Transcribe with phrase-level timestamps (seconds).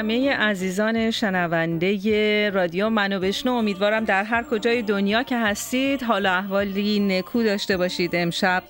[0.00, 3.52] همه عزیزان شنونده رادیو منو بشنو.
[3.52, 8.10] امیدوارم در هر کجای دنیا که هستید حال احوالی نکو داشته باشید.
[8.14, 8.62] امشب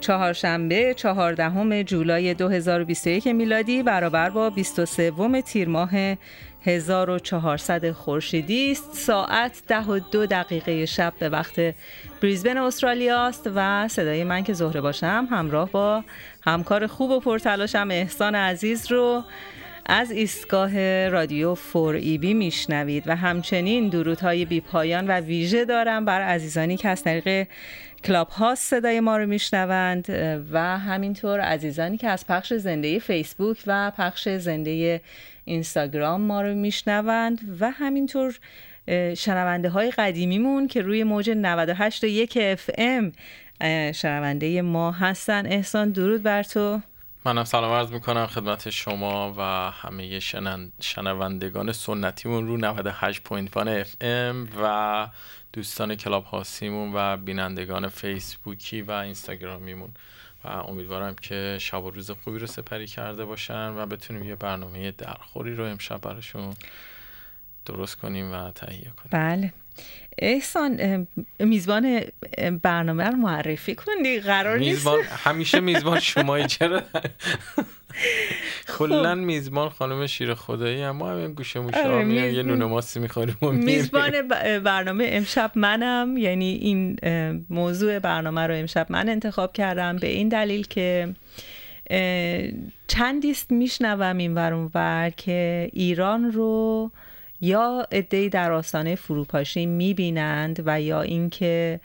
[0.00, 5.90] چهارشنبه چهاردهم جولای 2021 میلادی برابر با 23 تیر ماه
[6.62, 8.94] 1400 خورشیدی است.
[8.94, 11.74] ساعت ده و دو دقیقه شب به وقت
[12.22, 16.04] بریزبن استرالیا است و صدای من که زهره باشم همراه با
[16.42, 19.22] همکار خوب و پرتلاشم احسان عزیز رو.
[19.86, 26.22] از ایستگاه رادیو فور ای میشنوید و همچنین درودهای بی پایان و ویژه دارم بر
[26.22, 27.48] عزیزانی که از طریق
[28.04, 30.06] Clubhouse صدای ما رو میشنوند
[30.52, 35.00] و همینطور عزیزانی که از پخش زنده فیسبوک و پخش زنده
[35.44, 38.38] اینستاگرام ما رو میشنوند و همینطور
[39.16, 43.12] شنونده های قدیمیمون که روی موج 98 و یک اف ام
[43.92, 45.46] شنونده ما هستن.
[45.46, 46.80] احسان درود بر تو.
[47.24, 50.20] منم سلام عرض می‌کنم خدمت شما و همه
[50.80, 55.08] شنوندگان سنتیمون رو 98.1 اف ام و
[55.52, 59.90] دوستان Clubhouse یمون و بینندگان فیسبوکی و اینستاگرامیمون.
[60.44, 64.90] و امیدوارم که شب و روز خوبی رو سپری کرده باشن و بتونیم یه برنامه
[64.90, 66.54] درخوری رو امشب براشون
[67.66, 69.10] درست کنیم و تهیه کنیم.
[69.10, 69.52] بله.
[70.18, 71.06] احسان
[71.38, 72.00] میزبان
[72.62, 76.82] برنامه رو معرفی کنی قرار میزبان همیشه میزبان شما چرا؟
[78.78, 82.34] کلا میزبان خانم شیر خدایی اما همین گوشه موشه آره میز...
[82.34, 84.28] یه نون ماسی می‌خوریم میزبان
[84.64, 86.98] برنامه امشب منم یعنی این
[87.50, 89.96] موضوع برنامه رو امشب من انتخاب کردم.
[89.96, 91.14] به این دلیل که
[92.88, 96.90] چندیست میشنوم این ور که ایران رو
[97.42, 101.80] یا ادهی در آستانه فروپاشی می‌بینند و یا اینکه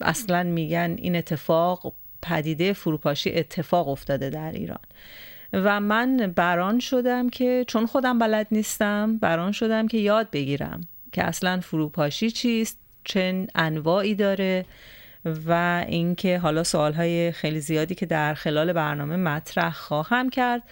[0.00, 4.78] اصلا میگن این اتفاق پدیده فروپاشی اتفاق افتاده در ایران.
[5.52, 10.80] و من بران شدم که چون خودم بلد نیستم بران شدم که یاد بگیرم
[11.12, 14.64] که اصلا فروپاشی چیست چه انواعی داره
[15.46, 20.62] و اینکه حالا سوالهای خیلی زیادی که در خلال برنامه مطرح خواهم کرد.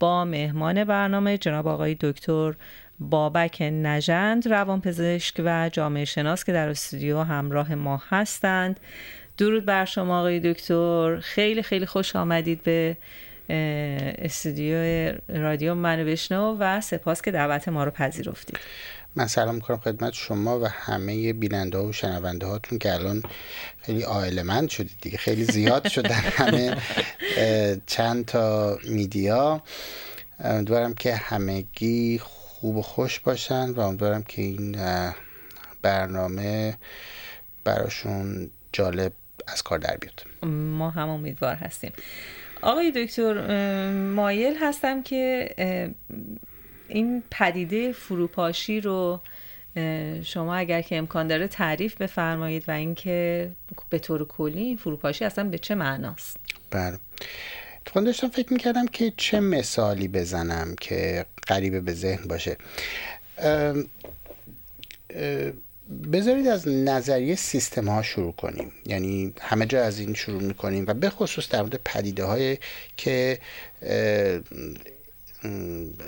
[0.00, 2.54] با مهمان برنامه جناب آقای دکتر
[3.00, 8.80] بابک نژند روانپزشک و جامعه شناس که در استودیو همراه ما هستند.
[9.38, 11.20] درود بر شما آقای دکتر.
[11.20, 12.96] خیلی خیلی خوش آمدید به
[14.18, 14.76] استودیو
[15.28, 18.58] رادیو منو بشنو و سپاس که دعوت ما رو پذیرفتید.
[19.16, 23.22] من سلام می‌کنم خدمت شما و همه بیننده ها و شنونده هاتون که الان
[23.78, 25.18] خیلی آیلمند شدید دیگه.
[25.18, 26.76] خیلی زیاد شدن همه
[27.86, 29.62] چند تا میدیا.
[30.40, 34.76] امیدوارم که همگی خوب و خوش باشن و امیدوارم که این
[35.82, 36.78] برنامه
[37.64, 39.12] براشون جالب
[39.48, 40.52] از کار در بیاد.
[40.52, 41.92] ما هم امیدوار هستیم.
[42.62, 45.54] آقای دکتر مایل هستم که
[46.90, 49.20] این پدیده فروپاشی رو
[50.24, 53.50] شما اگر که امکان داره تعریف بفرمایید و اینکه
[53.90, 56.36] به طور کلی این فروپاشی اصلا به چه معناست؟
[56.70, 56.98] بله.
[57.80, 62.56] اتفاقا داشتم فکر می‌کردم که چه مثالی بزنم که قریب به ذهن باشه.
[66.12, 68.72] بذارید از نظریه سیستم ها شروع کنیم.
[68.86, 72.58] یعنی همه جا از این شروع می‌کنیم و به خصوص در مورد پدیده های
[72.96, 73.38] که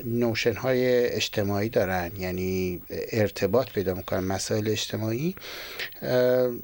[0.05, 5.35] نوشن های اجتماعی دارن یعنی ارتباط پیدا می‌کنن مسائل اجتماعی.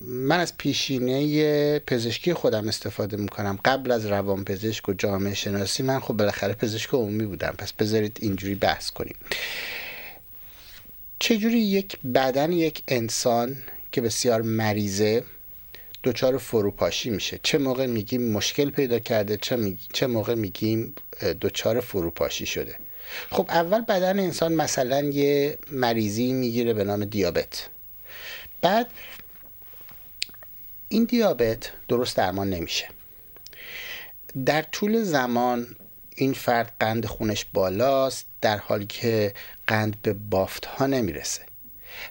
[0.06, 3.58] من از پیشینه پزشکی خودم استفاده می‌کنم.
[3.64, 7.54] قبل از روان پزشک و جامعه شناسی من خب بالاخره پزشک عمومی بودم.
[7.58, 9.16] پس بذارید اینجوری بحث کنیم.
[11.18, 13.56] چجوری یک بدن یک انسان
[13.92, 15.24] که بسیار مریضه
[16.04, 17.40] دچار فروپاشی میشه.
[17.42, 20.94] چه موقع میگیم مشکل پیدا کرده چه, چه موقع میگیم
[21.40, 22.76] دچار فروپاشی شده.
[23.30, 27.68] خب اول بدن انسان مثلا یه مریضی می‌گیره به نام دیابت.
[28.60, 28.86] بعد
[30.88, 32.88] این دیابت درست درمان نمیشه.
[34.46, 35.66] در طول زمان
[36.16, 39.34] این فرد قند خونش بالاست در حالی که
[39.66, 41.47] قند به بافت ها نمی‌رسه.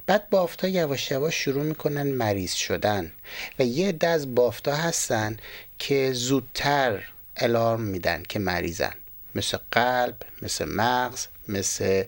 [0.05, 3.11] بعد بافت ها یواش یواش شروع می‌کنن مریض شدن
[3.59, 5.37] و یه عده از بافت ها هستن
[5.79, 7.03] که زودتر
[7.37, 8.93] الارم میدن که مریضن.
[9.35, 12.03] مثل قلب مثل مغز مثل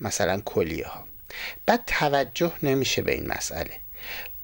[0.00, 1.06] مثلا کلیه ها
[1.66, 3.70] بعد توجه نمیشه به این مسئله.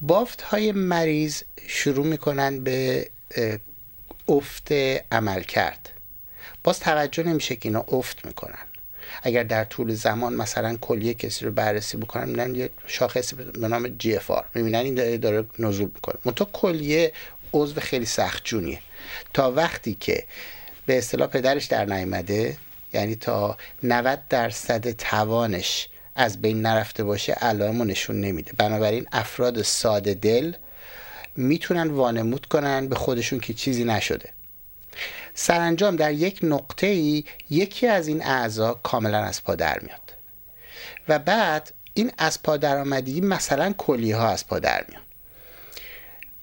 [0.01, 3.11] بافت های مریض شروع می‌کنن به
[4.29, 4.73] افت
[5.13, 5.91] عمل کرد
[6.65, 8.67] باز توجه نمیشه که اینا افت می‌کنن.
[9.23, 13.89] اگر در طول زمان مثلا کلیه کسی رو بررسی بکنن می‌بینن یه شاخصی به نام
[13.89, 14.45] جی اف آر.
[14.55, 16.15] می‌بینن این داره, نزول می‌کنه.
[16.25, 17.13] منتها کلیه
[17.53, 18.81] عضو خیلی سخت جونیه.
[19.35, 20.25] تا وقتی که
[20.87, 22.57] به اصطلاح پدرش در نیامده
[22.93, 28.53] یعنی تا 90 درصد توانش از بین نرفته باشه علائم نشون نمیده.
[28.59, 30.53] بنابراین افراد ساده دل
[31.37, 34.31] می‌تونن وانمود کنن به خودشون که چیزی نشده.
[35.39, 40.15] سرانجام در یک نقطه ای یکی از این اعضا کاملا از پا در میاد.
[41.09, 45.03] و بعد این از پا درآمدگی مثلا کلی ها از پا در میاد.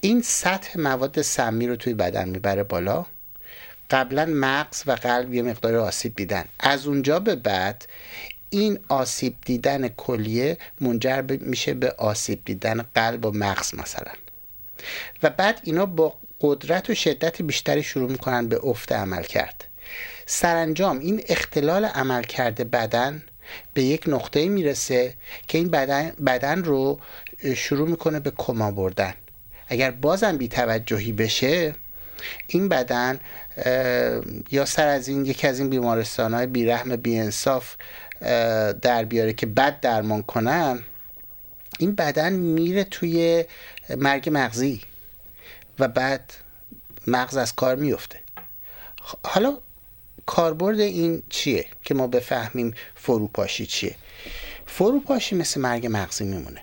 [0.01, 3.05] این سطح مواد سمی رو توی بدن می‌بره بالا.
[3.91, 6.45] قبلا مغز و قلب یه مقدار آسیب دیدن.
[6.59, 7.85] از اونجا به بعد
[8.49, 14.11] این آسیب دیدن کلیه منجر میشه به آسیب دیدن قلب و مغز مثلا.
[15.23, 19.67] و بعد اینا با قدرت و شدت بیشتری شروع می‌کنن به افت عمل کرد.
[20.25, 23.23] سرانجام این اختلال عمل کرده بدن
[23.73, 25.13] به یک نقطه می‌رسه
[25.47, 26.99] که این بدن, بدن رو
[27.55, 29.13] شروع می‌کنه به کما بردن.
[29.67, 31.75] اگر بازم بی توجهی بشه
[32.47, 33.19] این بدن
[34.51, 37.75] یا سر از این یکی از این بیمارستان های بیرحم بیانصاف
[38.81, 40.83] در بیاره که بد درمان کنن
[41.79, 43.45] این بدن میره توی
[43.89, 44.81] مرگ مغزی.
[45.79, 46.33] و بعد
[47.07, 48.19] مغز از کار میفته
[49.23, 49.57] حالا
[50.25, 53.95] کاربرد این چیه که ما بفهمیم فروپاشی چیه؟
[54.65, 56.61] فروپاشی مثل مرگ مغزی میمونه.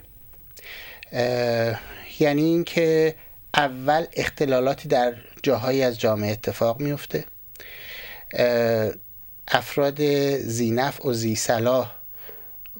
[2.21, 3.15] یعنی اینکه
[3.55, 7.25] اول اختلالاتی در جاهایی از جامعه اتفاق میفته
[9.49, 10.03] افراد
[10.39, 11.93] زینف و زی صلاح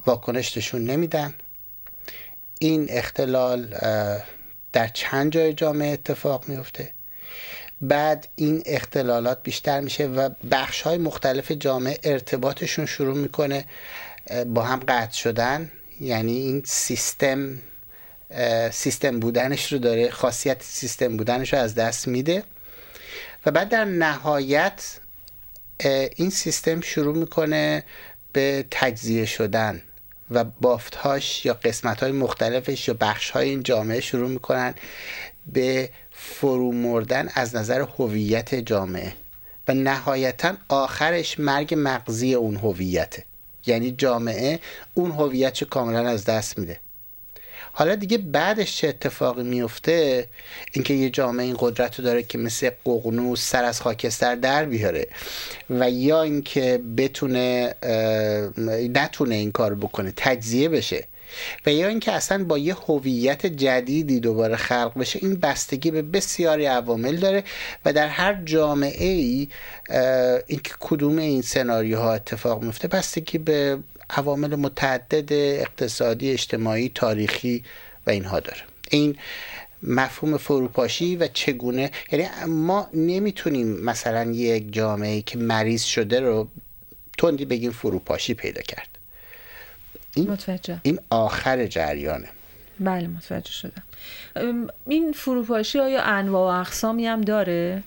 [0.05, 1.33] واکنششون نمیدن.
[2.63, 3.75] این اختلال
[4.73, 6.91] در چند جای جامعه اتفاق میفته
[7.81, 13.65] بعد این اختلالات بیشتر میشه و بخش های مختلف جامعه ارتباطشون شروع می‌کنه
[14.45, 15.71] با هم قطع شدن.
[16.01, 17.59] یعنی این سیستم
[18.71, 22.43] سیستم بودنش رو داره خاصیت سیستم بودنش رو از دست میده.
[23.45, 24.99] و بعد در نهایت
[26.15, 27.83] این سیستم شروع می‌کنه
[28.33, 29.81] به تجزیه شدن.
[30.31, 34.75] و بافتهاش یا قسمت های مختلفش یا بخش های این جامعه شروع می‌کنن
[35.47, 39.13] به فرو مردن از نظر هویت جامعه.
[39.67, 43.25] و نهایتا آخرش مرگ مغزی اون هویته.
[43.65, 44.59] یعنی جامعه
[44.93, 46.79] اون هویتش کاملا از دست میده.
[47.73, 50.27] حالا دیگه بعدش چه اتفاقی میفته؟
[50.71, 55.07] اینکه یه جامعه این قدرت رو داره که مثل ققنوس سر از خاکستر در بیاره
[55.69, 57.75] و یا اینکه بتونه
[58.95, 61.07] نتونه این کار بکنه تجزیه بشه
[61.65, 66.65] و یا اینکه اصلا با یه هویت جدیدی دوباره خلق بشه این بستگی به بسیاری
[66.65, 67.43] عوامل داره
[67.85, 69.47] و در هر جامعه ای
[70.47, 73.77] اینکه کدوم این سناریوها اتفاق میفته بستگی به
[74.11, 77.63] عوامل متعدد اقتصادی اجتماعی تاریخی
[78.07, 78.61] و اینها داره.
[78.89, 79.15] این
[79.83, 86.47] مفهوم فروپاشی و چگونه یعنی ما نمی‌تونیم مثلا یک جامعه که مریض شده رو
[87.17, 88.87] تندی بگیم فروپاشی پیدا کرد.
[90.15, 90.79] این, متوجه.
[90.83, 92.29] این آخر جریانه.
[92.79, 93.83] بله متوجه شدم.
[94.87, 97.83] این فروپاشی آیا انواع و اقسامی هم داره؟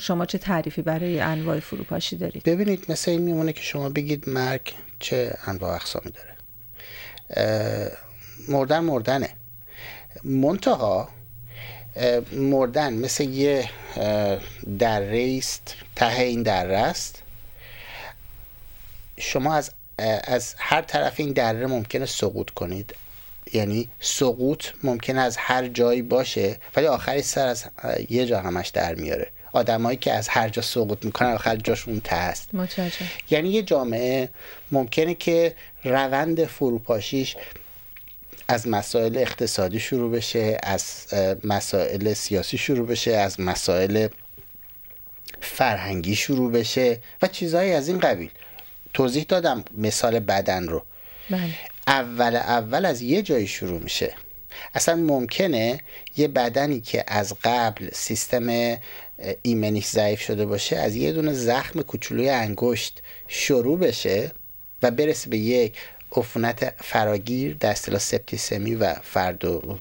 [0.00, 4.72] شما چه تعریفی برای انواع فروپاشی دارید؟ ببینید مثل این میمونه که شما بگید مرگ
[5.00, 6.36] چه انواع اقسامی داره.
[8.48, 9.28] مردن مردنه.
[10.24, 11.08] منتها
[12.32, 13.70] مردن مثل یه
[14.78, 17.22] دره است ته این دره است.
[19.18, 19.70] شما از
[20.24, 22.94] از هر طرف این دره ممکنه سقوط کنید.
[23.52, 27.64] یعنی سقوط ممکنه از هر جایی باشه ولی آخری سر از
[28.08, 29.30] یه جا همش در میاره.
[29.52, 32.54] آدمایی که از هر جا سقوط می‌کنن آخر جاشون ته است.
[33.30, 34.28] یعنی یه جامعه
[34.72, 35.54] ممکنه که
[35.84, 37.36] روند فروپاشیش
[38.48, 41.06] از مسائل اقتصادی شروع بشه از
[41.44, 44.08] مسائل سیاسی شروع بشه از مسائل
[45.40, 48.30] فرهنگی شروع بشه و چیزهایی از این قبیل.
[48.94, 50.84] توضیح دادم مثال بدن رو.
[51.30, 51.40] بله.
[51.86, 54.14] اول اول از یه جایی شروع میشه.
[54.74, 55.80] اصلا ممکنه
[56.16, 58.76] یه بدنی که از قبل سیستم
[59.42, 64.32] ایمنیش ضعیف شده باشه از یه دونه زخم کوچولوی انگشت شروع بشه
[64.82, 65.76] و برسه به یک
[66.16, 69.38] عفونت فراگیر در اصطلاح سپتیسمی و فرد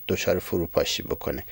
[0.08, 1.44] دچار فروپاشی بکنه.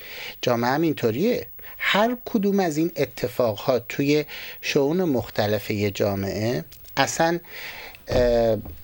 [0.42, 1.46] جامعه هم اینطوریه
[1.78, 4.24] هر کدوم از این اتفاقات توی
[4.60, 6.64] شعون مختلف یه جامعه
[6.96, 7.38] اصلا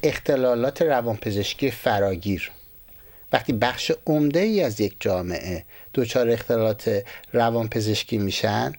[0.02, 2.50] اختلالات روانپزشکی فراگیر.
[3.34, 5.64] وقتی بخش عمده ای از یک جامعه
[5.94, 8.72] دچار اختلالات روانپزشکی میشن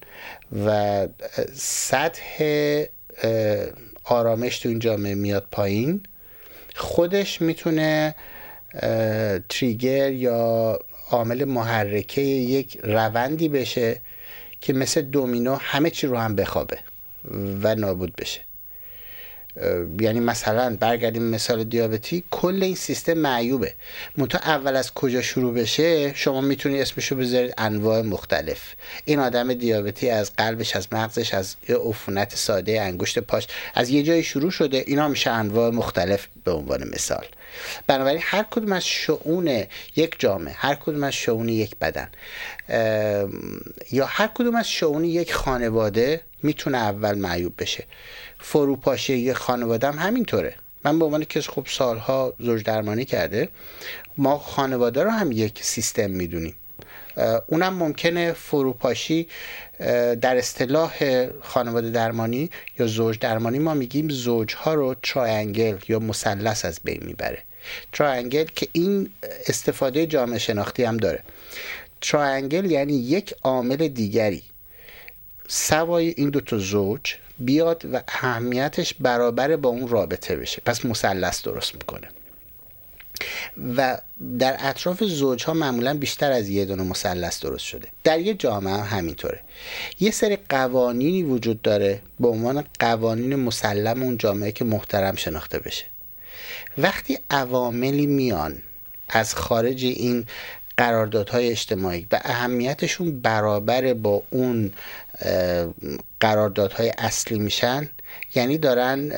[0.65, 1.07] و
[1.53, 2.83] سطح
[4.03, 6.03] آرامش تو این جامعه میاد پایین
[6.75, 8.15] خودش می‌تونه
[9.49, 10.79] تریگر یا
[11.11, 14.01] عامل محرکه یک روندی بشه
[14.61, 16.79] که مثل دومینو همه چی رو هم بخوابه
[17.63, 18.44] و نابود بشه.
[19.99, 23.73] یعنی مثلا برگردیم مثال دیابتی کل این سیستم معیوبه.
[24.17, 28.73] منتها اول از کجا شروع بشه شما می‌تونید اسمشو بذارید انواع مختلف.
[29.05, 34.23] این آدم دیابتی از قلبش از مغزش از عفونت ساده انگشت پاش از یه جای
[34.23, 37.25] شروع شده اینا میشه انواع مختلف به عنوان مثال.
[37.87, 39.63] بنابراین هر کدوم از شعون
[39.95, 42.09] یک جامعه هر کدوم از شئون یک بدن
[43.91, 47.83] یا هر کدوم از شئون یک خانواده می‌تونه اول معیوب بشه.
[48.47, 50.55] فروپاشی هم همینطوره.
[50.83, 53.49] من به عنوان کسی خب سالها زوج درمانی کرده
[54.17, 56.55] ما خانواده رو هم یک سیستم می‌دونیم.
[57.47, 59.27] اونم ممکنه فروپاشی
[60.21, 62.49] در اصطلاح خانواده درمانی
[62.79, 67.39] یا زوج درمانی ما میگیم زوجها رو triangle یا مثلث از بین می‌بره.
[67.93, 69.09] triangle که این
[69.47, 71.23] استفاده جامعه شناختی هم داره.
[72.01, 74.43] triangle یعنی یک عامل دیگری.
[75.47, 80.61] سوای این دوتا زوج بیاد و اهمیتش برابر با اون رابطه بشه.
[80.65, 82.07] پس مثلث درست می‌کنه.
[83.77, 83.97] و
[84.39, 87.87] در اطراف زوج ها معمولا بیشتر از یه دونه مثلث درست شده.
[88.03, 89.39] در یه جامعه هم همینطوره.
[89.99, 95.85] یه سری قوانینی وجود داره به عنوان قوانین مسلم اون جامعه که محترم شناخته بشه.
[96.77, 98.61] وقتی عواملی میان
[99.09, 100.25] از خارج این
[100.77, 104.73] قراردادهای اجتماعی و اهمیتشون برابر با اون
[106.19, 107.89] قراردادهای اصلی میشن
[108.35, 109.11] یعنی دارن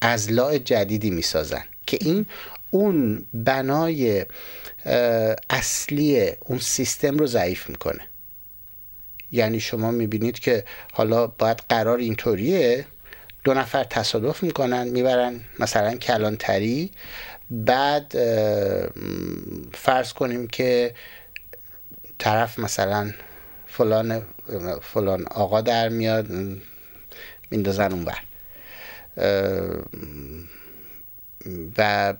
[0.00, 2.26] ازلاع جدیدی می‌سازن که این
[2.70, 4.26] اون بنای
[5.50, 8.00] اصلی اون سیستم رو ضعیف می‌کنه.
[9.32, 12.84] یعنی شما می‌بینید که حالا باید قرار اینطوریه
[13.44, 16.90] دو نفر تصادف می‌کنن می‌برن مثلا کلانتری
[17.50, 18.12] بعد
[19.74, 20.94] فرض کنیم که
[22.18, 23.12] طرف مثلا
[23.66, 24.22] فلان
[24.82, 26.26] فلان آقا در میاد
[27.50, 28.18] میندازن اون بر
[31.78, 32.14] و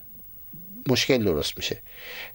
[0.89, 1.83] مشکل درست میشه.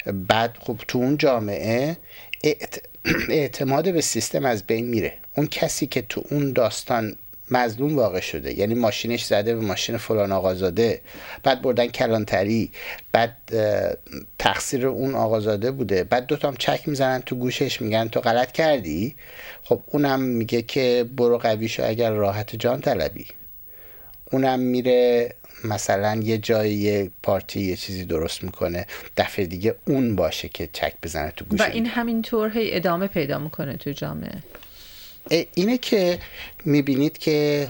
[0.05, 1.97] بعد خب تو اون جامعه
[3.29, 5.13] اعتماد به سیستم از بین میره.
[5.35, 7.15] اون کسی که تو اون داستان
[7.51, 8.59] مظلوم واقع شده.
[8.59, 11.01] یعنی ماشینش زده به ماشین فلان آقازاده.
[11.43, 12.71] بعد بردن کلانتری.
[13.11, 13.37] بعد
[14.39, 16.03] تقصیر اون آقازاده بوده.
[16.03, 17.81] بعد دوتام چک می‌زنن تو گوشش.
[17.81, 19.15] میگن تو غلط کردی.
[19.63, 23.25] خب اونم میگه که برو قوی شو اگر راحت جان طلبی.
[24.31, 28.85] اونم میره مثلا یه جای یه پارتی یه چیزی درست می‌کنه.
[29.17, 33.39] دفعه دیگه اون باشه که چک بزنه تو گوشه و این همینطور هی ادامه پیدا
[33.39, 34.37] می‌کنه تو جامعه.
[35.53, 36.19] اینه که
[36.65, 37.69] می‌بینید که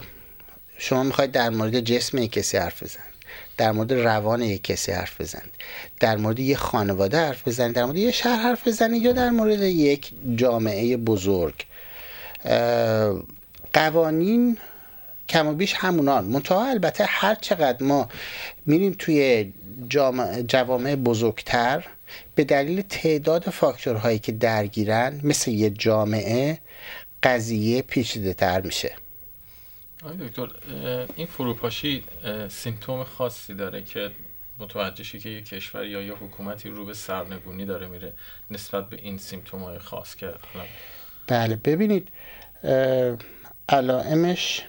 [0.78, 3.12] شما می‌خواید در مورد جسم یک کسی حرف بزنید
[3.58, 5.52] در مورد روان یک کسی حرف بزنید
[6.00, 9.62] در مورد یک خانواده حرف بزنید در مورد یک شهر حرف بزنید یا در مورد
[9.62, 11.66] یک جامعه بزرگ.
[13.74, 14.58] قوانین
[15.30, 16.26] کم و بیش همونان.
[16.26, 18.10] منتها البته هر چقدر ما
[18.66, 19.54] میریم توی
[20.48, 21.86] جوامع بزرگتر
[22.36, 26.60] به دلیل تعداد فاکتورهایی که درگیرن مثل یه جامعه
[27.24, 28.96] قضیه پیچیده تر میشه.
[30.20, 30.48] دکتر
[31.16, 32.04] این فروپاشی
[32.50, 34.12] سیمتوم خاصی داره که
[34.60, 38.14] متوجه که یک کشور یا یه حکومتی رو به سرنگونی داره میره
[38.52, 40.34] نسبت به این سیمتوم های خاص که
[41.28, 42.08] بله ببینید
[43.70, 44.62] علائمش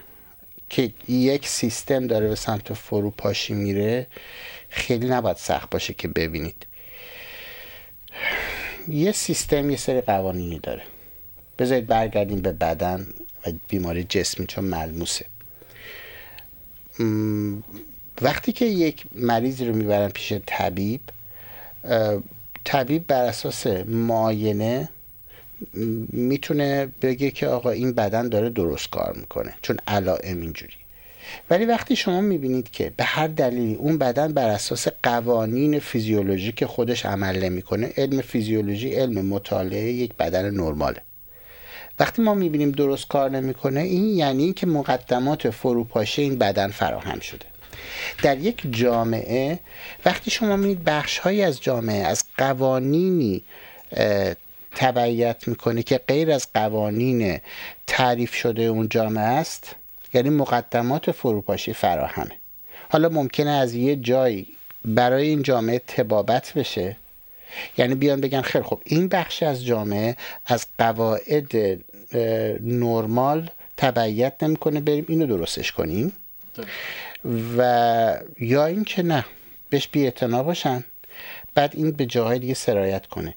[0.71, 4.07] که یک سیستم داره به سمت فروپاشی میره
[4.69, 6.67] خیلی نباید سخت باشه که ببینید.
[8.89, 10.83] یه سیستم یه سری قوانینی داره.
[11.59, 13.07] بذارید برگردیم به بدن
[13.47, 15.27] و بیماری جسمی چون ملموسه.
[18.23, 21.01] وقتی که یک مریضی رو می‌برن پیش طبیب
[22.65, 24.89] طبیب بر اساس معاینه
[26.13, 30.73] می‌تونه بگه که آقا این بدن داره درست کار می‌کنه چون علائم اینجوری.
[31.51, 37.07] ولی وقتی شما می‌بینید که به هر دلیلی اون بدن بر اساس قوانین فیزیولوژیک خودش
[37.07, 41.03] عمل نمی‌کنه علم فیزیولوژی علم مطالعه یک بدن نرماله.
[42.01, 47.47] وقتی ما می‌بینیم درست کار نمی‌کنه این یعنی که مقدمات فروپاشی این بدن فراهم شده.
[48.23, 49.59] در یک جامعه
[50.05, 53.43] وقتی شما می‌بینید بخش های از جامعه از قوانینی
[54.75, 57.41] تبعیت می‌کنه که غیر از قوانین
[57.87, 59.77] تعریف شده اون جامعه است
[60.15, 62.33] یعنی مقدمات فروپاشی فراهمه.
[62.91, 64.47] حالا ممکنه از یه جایی
[64.85, 66.97] برای این جامعه تبابت بشه
[67.79, 70.17] یعنی بیان بگن خیلی خب این بخش از جامعه
[70.47, 71.53] از قواعد
[72.61, 76.13] نرمال تبعیت نمی‌کنه بریم اینو درستش کنیم.
[77.59, 79.25] و یا اینکه نه
[79.71, 80.85] بهش بی باشن.
[81.55, 83.35] بعد این به جاهای دیگه سرایت کنه.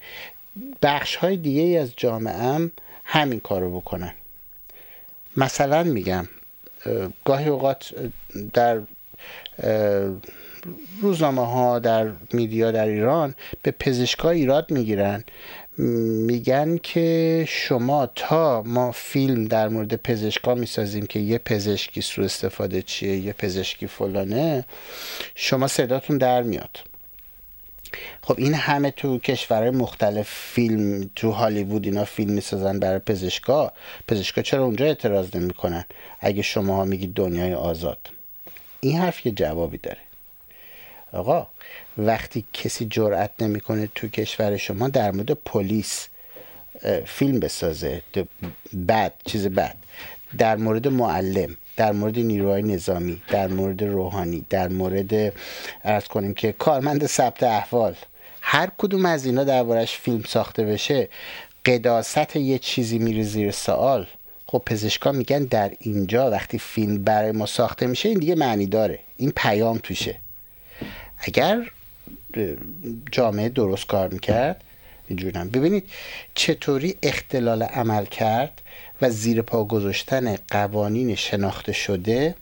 [0.81, 2.71] بخش های دیگه ای از جامعه هم
[3.03, 4.13] همین کارو بکنن.
[5.37, 6.27] مثلا میگم
[7.25, 7.93] گاهی اوقات
[8.53, 8.81] در
[11.01, 15.23] روزنامه ها در میدیا در ایران به پزشکا ایراد می‌گیرن.
[15.77, 22.81] میگن که شما تا ما فیلم در مورد پزشکا می‌سازیم که یه پزشکی سو استفاده
[22.81, 24.65] چیه یه پزشکی فلانه
[25.35, 26.79] شما صداتون در میاد.
[28.21, 33.73] خب این همه تو کشورهای مختلف فیلم تو هالیوود اینا فیلم می‌سازن برای پزشکا.
[34.07, 35.85] پزشکا چرا اونجا اعتراض نمی‌کنن؟
[36.19, 38.09] اگه شما میگید دنیای آزاد.
[38.79, 39.97] این حرف یه جوابی داره.
[41.15, 41.47] آقا.
[41.97, 46.07] وقتی کسی جرأت نمی‌کنه تو کشور شما در مورد پلیس
[47.05, 48.01] فیلم بسازه
[48.87, 49.75] بد چیز بد.
[50.37, 55.33] در مورد معلم در مورد نیروهای نظامی در مورد روحانی در مورد
[55.83, 57.95] ارز کنیم که کارمند ثبت احوال.
[58.41, 61.09] هر کدوم از اینا دربارش فیلم ساخته بشه
[61.65, 64.07] قداست یه چیزی میره زیر سوال.
[64.47, 68.99] خب پزشکا میگن در اینجا وقتی فیلم برای ما ساخته میشه این دیگه معنی داره.
[69.17, 70.17] این پیام توشه.
[71.27, 71.71] اگر
[73.11, 74.63] جامعه درست کار می‌کرد
[75.07, 75.89] اینجورم ببینید
[76.35, 78.61] چطوری اختلال عمل کرد
[79.01, 82.35] و زیر پا گذاشتن قوانین شناخته شده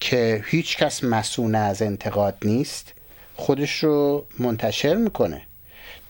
[0.00, 2.92] که هیچ کس مسئول از انتقاد نیست
[3.36, 5.42] خودش رو منتشر می‌کنه.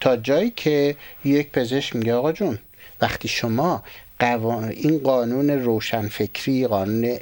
[0.00, 2.58] تا جایی که یک پزشک میگه آقا جون
[3.00, 3.82] وقتی شما
[4.20, 7.18] این قانون روشنفکری قانون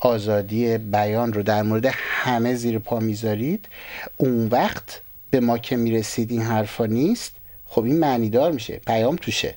[0.00, 3.68] آزادی بیان رو در مورد همه زیر پا می‌ذارید.
[4.16, 7.32] اون وقت به ما که می‌رسید این حرفا نیست
[7.66, 9.54] خب این معنیدار میشه پیام توشه.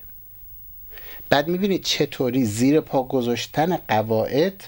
[1.29, 4.63] بعد می‌بینید چطوری زیر پا گذاشتن قواعد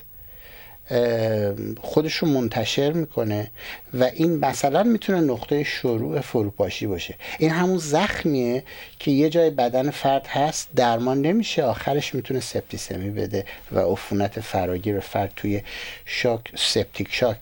[1.81, 3.51] خودش رو منتشر می‌کنه
[3.93, 7.15] و این مثلا می‌تونه نقطه شروع فروپاشی باشه.
[7.39, 8.63] این همون زخمیه
[8.99, 14.99] که یه جای بدن فرد هست درمان نمیشه آخرش می‌تونه سپتیسمی بده و عفونت فراگیر
[14.99, 15.61] فرد توی
[16.05, 17.37] شاک سپتیک شاک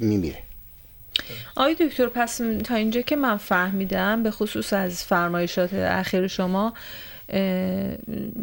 [0.00, 0.38] میمیره.
[1.56, 6.74] آقای دکتر پس تا اینجا که من فهمیدم به خصوص از فرمایشات اخیر شما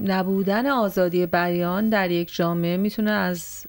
[0.04, 3.66] نبودن آزادی بیان در یک جامعه می‌تونه از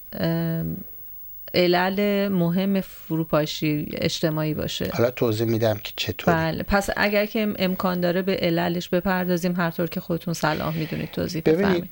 [1.55, 4.91] علل مهم فروپاشی اجتماعی باشه.
[4.95, 6.63] حالا توضیح میدم که چطور بله.
[6.63, 11.43] پس اگر که امکان داره به عللش بپردازیم هر طور که خودتون صلاح می‌دونید توضیح
[11.45, 11.91] بفرمایید.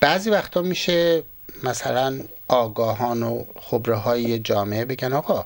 [0.00, 1.22] بعضی وقتا میشه
[1.64, 5.44] مثلا آگاهان و خبره های جامعه بگن آقا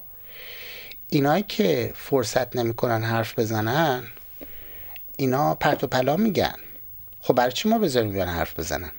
[1.08, 4.02] اینایی که فرصت نمی‌کنن حرف بزنن
[5.16, 6.54] اینا پرت و پلا میگن.
[7.20, 8.92] خب برای چی ما بذاریم بیان حرف بزنن؟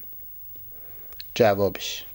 [1.36, 2.06] جوابش.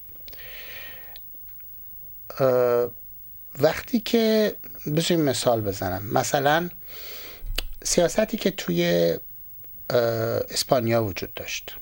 [3.59, 4.57] وقتی که
[4.97, 6.07] بذاریم مثال بزنم.
[6.12, 6.71] مثلا
[7.83, 9.15] سیاستی که توی
[10.51, 11.77] اسپانیا وجود داشت.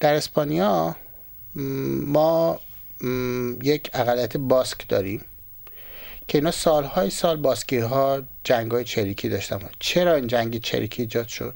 [0.00, 0.96] در اسپانیا
[1.54, 2.60] ما
[3.62, 5.24] یک اقلیت باسک داریم.
[6.32, 9.60] که اینا سالهای سال باسکی ها جنگ های چریکی داشتن.
[9.78, 11.54] چرا این جنگ چریکی ایجاد شد؟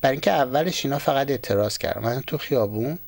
[0.00, 2.00] برای اینکه اولش اینا فقط اعتراض کردن.
[2.00, 2.98] مثلا تو خیابون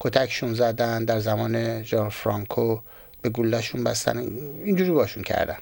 [0.00, 2.80] کتکشون زدن در زمان جان فرانکو
[3.22, 4.18] به گلهشون بستن.
[4.64, 5.58] اینجوری باشون کردن.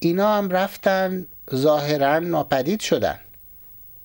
[0.00, 3.20] اینا هم رفتن ظاهرا ناپدید شدن.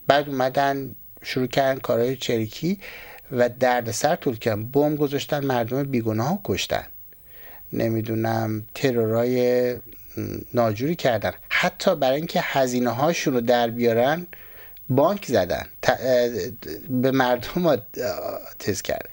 [0.06, 2.78] بعد اومدن شروع کردن کارهای چریکی
[3.32, 6.86] و دردسر طول کردن بم گذاشتن مردم بیگناه کشتن.
[7.72, 9.76] نمی‌دونم ترورای
[10.54, 11.32] ناجوری کردن.
[11.48, 14.26] حتی برای اینکه هزینه هاشون رو در بیارن
[14.88, 15.66] بانک زدن.
[16.90, 17.76] به مردم
[18.58, 19.08] تز کرد.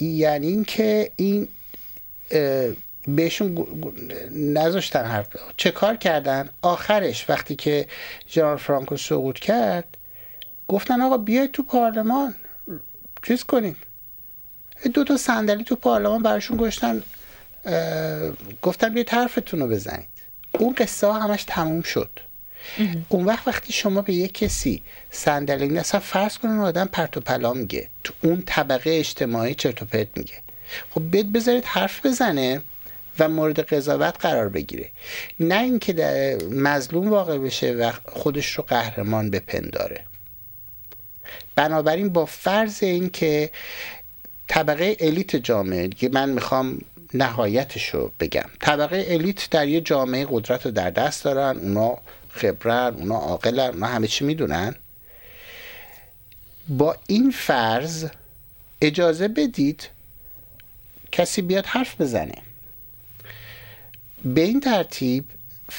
[0.00, 1.48] یعنی اینکه این
[3.08, 3.66] بهشون
[4.30, 5.28] نذاشتن حرف.
[5.56, 7.86] چه کار کردن؟ آخرش وقتی که
[8.26, 9.96] جنرال فرانکو سقوط کرد
[10.68, 12.34] گفتن آقا بیاید تو پارلمان
[13.22, 13.76] چیز کنیم.
[14.88, 17.02] دو تا صندلی تو پارلمان براشون گشتن
[18.62, 20.08] گفتن بیاید حرفتون رو بزنید.
[20.52, 22.10] اون قصه ها همش تموم شد.
[23.08, 27.52] اون وقت وقتی شما به یک کسی صندلی اصلا فرض کنین آدم پرت و پلا
[27.52, 27.88] میگه.
[28.04, 30.34] تو اون طبقه اجتماعی چرت و پرت میگه.
[30.90, 32.62] خب بذارید حرف بزنه
[33.18, 34.90] و مورد قضاوت قرار بگیره.
[35.40, 40.04] نه اینکه مظلوم واقع بشه و خودش رو قهرمان بپنداره.
[41.56, 43.50] بنابراین با فرض اینکه
[44.48, 46.78] طبقه الیت جامعه که من می‌خوام
[47.14, 48.50] نهایتش رو بگم.
[48.60, 53.86] طبقه الیت در یه جامعه قدرت رو در دست دارن اونا خبرن اونا عاقلن اونا
[53.86, 54.74] همه چی می‌دونن.
[56.68, 58.06] با این فرض
[58.80, 59.88] اجازه بدید
[61.12, 62.34] کسی بیاد حرف بزنه.
[64.24, 65.24] به این ترتیب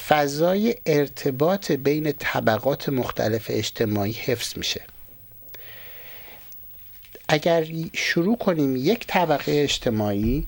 [0.08, 4.82] فضای ارتباط بین طبقات مختلف اجتماعی حفظ میشه.
[7.28, 10.48] اگر شروع کنیم یک طبقه اجتماعی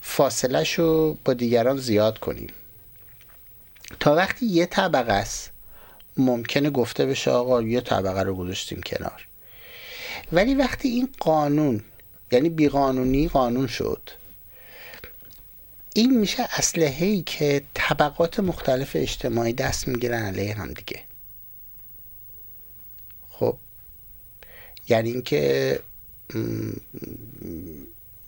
[0.00, 2.48] فاصله رو با دیگران زیاد کنیم.
[4.00, 5.50] تا وقتی یه طبقه است
[6.16, 9.28] ممکنه گفته بشه آقا یه طبقه رو گذاشتیم کنار.
[10.32, 11.84] ولی وقتی این قانون
[12.32, 14.10] یعنی بیقانونی قانون شد
[15.94, 21.02] این میشه اسلحه ای که طبقات مختلف اجتماعی دست می‌گیرن علیه هم دیگه.
[23.30, 23.56] خب؟
[24.88, 25.80] یعنی اینکه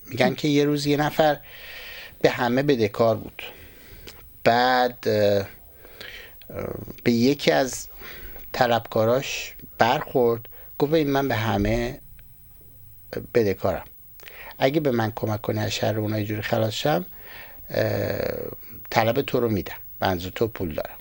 [0.07, 1.41] میگن که یه روز یه نفر
[2.21, 3.43] به همه بدهکار بود.
[4.45, 5.01] بعد
[7.05, 7.89] به یکی از
[8.53, 12.01] طلبکاراش برخورد گفت من به همه
[13.35, 13.85] بدهکارم
[14.59, 17.07] اگه به من کمک کنی از شر اونها جوری خلاص شم
[18.91, 19.77] طلب تو رو میدم.
[20.01, 20.97] منظور تو پول دارم.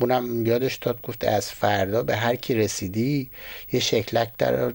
[0.00, 3.30] اونم یادش داد گفت از فردا به هر کی رسیدی
[3.72, 4.72] یه شکلک در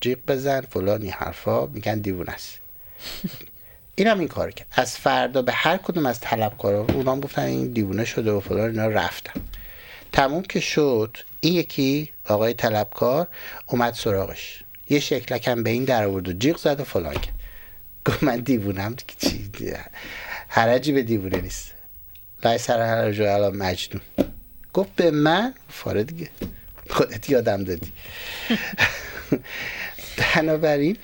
[0.00, 2.58] جیب بزن فلانی حرفا میگن دیوون است.
[3.94, 7.72] این هم این کار کرد از فردا به هر کدوم از طلبکارا اونام گفتن این
[7.72, 9.40] دیوونه شده و فلان اینا رفتن.
[10.12, 13.26] تموم که شد این یکی آقای طلبکار
[13.66, 14.64] اومد سراغش.
[14.90, 17.34] یه شکلکم به این در آورد و جیغ زد و فلان کرد.
[18.04, 19.50] گفت من دیوونم چی؟
[20.48, 21.74] حرجی به دیوونه نیست.
[22.44, 24.02] لای سر هر الان مجنون.
[24.72, 26.30] گفت به من؟ فاره دیگه.
[26.90, 27.92] خودت یادم دادی.
[30.34, 30.96] بنابراین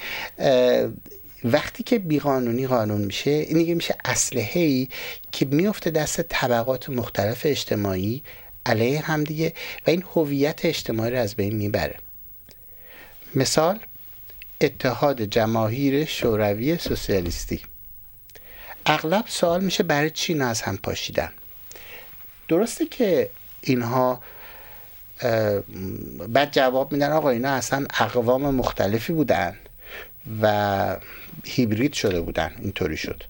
[1.45, 4.89] وقتی که بیقانونی قانون میشه این دیگه میشه اسلحه
[5.33, 8.23] که میفته دست طبقات مختلف اجتماعی
[8.67, 9.53] علیه هم دیگه
[9.87, 11.97] و این هویت اجتماعی رو از بین می‌بره.
[13.35, 13.79] مثال
[14.61, 17.63] اتحاد جماهیر شوروی سوسیالیستی.
[18.87, 21.33] اغلب سوال میشه برای چی از هم پاشیدن؟
[22.49, 24.23] درسته که اینها
[26.29, 29.57] بعد جواب میدن آقا اینا اصلا اقوام مختلفی بودن
[30.43, 30.97] و
[31.45, 33.23] هیبرید شده بودن اینطوری شد.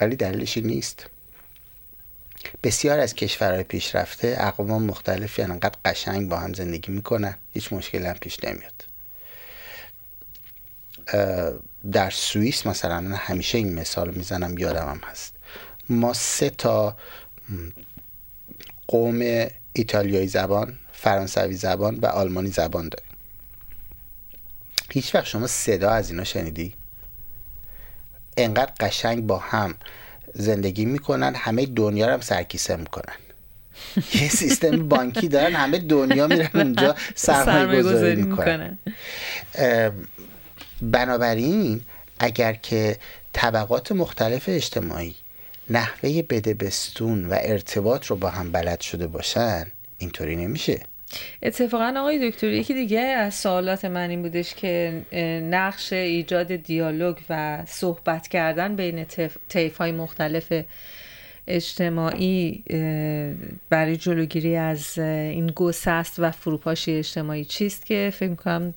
[0.00, 1.06] ولی دلیلش نیست.
[2.62, 8.14] بسیار از کشورهای پیشرفته اقوام مختلفی انقدر قشنگ با هم زندگی می‌کنن هیچ مشکلی هم
[8.14, 8.84] پیش نمیاد.
[11.92, 15.34] در سوئیس مثلا همیشه این مثال می‌زنم یادم هم هست.
[15.88, 16.96] ما سه تا
[18.88, 19.46] قوم
[19.78, 23.10] ایتالیایی زبان فرانسوی زبان و آلمانی زبان داریم.
[24.90, 26.74] هیچ وقت شما صدا از اینا شنیدی؟
[28.36, 29.74] انقدر قشنگ با هم
[30.34, 33.14] زندگی می‌کنن همه دنیا رو هم سرکیسه می‌کنن.
[34.14, 38.78] یه سیستم بانکی دارن همه دنیا میرن اونجا سرمایه گذاری می‌کنن.
[40.82, 41.80] بنابراین
[42.18, 42.98] اگر که
[43.32, 45.14] طبقات مختلف اجتماعی
[45.70, 49.66] نحوه بدبستون و ارتباط رو با هم بلد شده باشن
[49.98, 50.80] اینطوری نمیشه.
[51.42, 55.02] اتفاقا آقای دکتر یکی دیگه از سوالات من این بودش که
[55.50, 59.06] نقش ایجاد دیالوگ و صحبت کردن بین
[59.48, 60.52] طیف های مختلف
[61.48, 62.64] اجتماعی
[63.70, 68.74] برای جلوگیری از این گسست و فروپاشی اجتماعی چیست که فکر کنم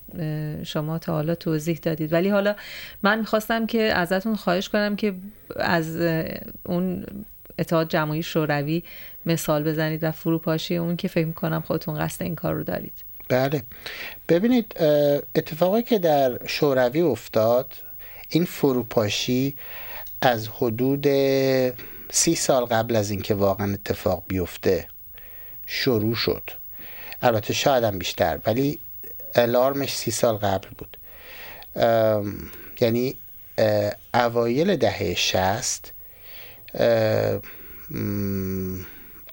[0.64, 2.14] شما تا حالا توضیح دادید.
[2.14, 2.56] ولی حالا
[3.04, 5.14] من می‌خواستم که ازتون خواهش کنم که
[5.56, 5.98] از
[6.64, 7.06] اون
[7.60, 8.84] اتحاد جمعی شوروی
[9.26, 12.94] مثال بزنید و فروپاشی اون که فکر می‌کنم خودتون قصد این کار رو دارید.
[13.30, 13.64] بله.
[14.30, 14.76] ببینید
[15.36, 17.74] اتفاقی که در شوروی افتاد
[18.30, 19.56] این فروپاشی
[20.22, 21.08] از حدود
[22.14, 24.88] سی سال قبل از اینکه واقعا اتفاق بیفته
[25.66, 26.50] شروع شد.
[27.22, 28.80] البته شاید هم بیشتر ولی
[29.36, 30.98] الارمش سی سال قبل بود.
[32.82, 33.16] یعنی
[34.14, 35.92] اوایل دهه شست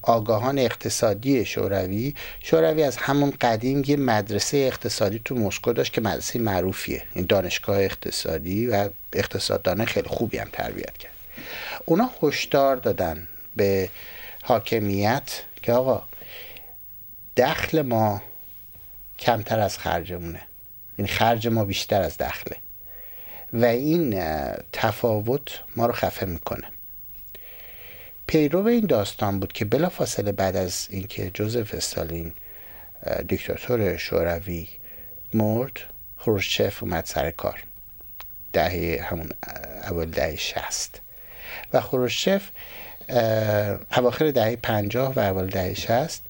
[0.03, 6.39] آگاهان اقتصادی شوروی شوروی از همون قدیم یه مدرسه اقتصادی تو مسکو داشت که مدرسه
[6.39, 7.03] معروفیه.
[7.15, 11.18] این دانشگاه اقتصادی و اقتصاددانه خیلی خوبی هم تربیت کرد.
[11.85, 13.91] اونا هشدار دادن به
[14.43, 16.03] حاکمیت که آقا
[17.37, 18.23] دخل ما
[19.19, 20.43] کمتر از خرجمونه.
[20.97, 22.57] این خرج ما بیشتر از دخله.
[23.53, 24.23] و این
[24.73, 26.67] تفاوت ما رو خفه می‌کنه.
[28.27, 32.33] پیرو این داستان بود که بلافاصله بعد از اینکه جوزف استالین
[33.29, 34.69] دیکتاتور شوروی
[35.35, 35.81] مرد
[36.19, 37.65] خروشچف اومد سر کار.
[38.53, 39.31] دهه همون
[39.83, 41.01] اول دهه شست
[41.73, 42.51] و خروشچف
[43.97, 46.23] اواخر دهه پنجاه و اول دهه شست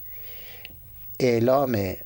[1.20, 1.96] اعلام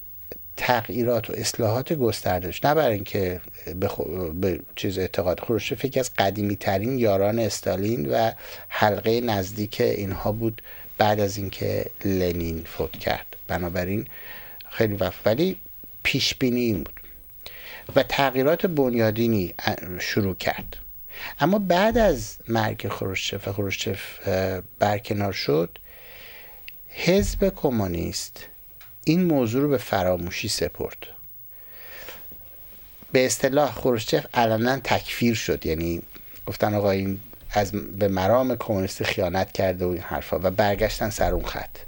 [0.56, 3.40] تغییرات و اصلاحات گستردش نه برای اینکه
[3.80, 3.90] به,
[4.35, 8.30] به چیز اعتقاد خروشچف یکی از قدیمی ترین یاران استالین و
[8.68, 10.62] حلقه نزدیک اینها بود
[10.98, 13.26] بعد از اینکه لنین فوت کرد.
[13.48, 14.06] بنابراین
[14.70, 15.56] خیلی وقت ولی
[16.02, 17.00] پیش بینی این بود.
[17.96, 19.54] و تغییرات بنیادینی
[19.98, 20.76] شروع کرد.
[21.40, 24.28] اما بعد از مرگ خروشچف و خروشچف
[24.78, 25.78] برکنار شد
[26.88, 28.46] حزب کمونیست
[29.04, 31.06] این موضوع رو به فراموشی سپرد.
[33.12, 36.02] به اصطلاح خروشچف علنا تکفیر شد یعنی
[36.46, 41.35] گفتن آقا این از به مرام کمونیست خیانت کرده و این حرفا و برگشتن سر
[41.35, 41.78] اون خط.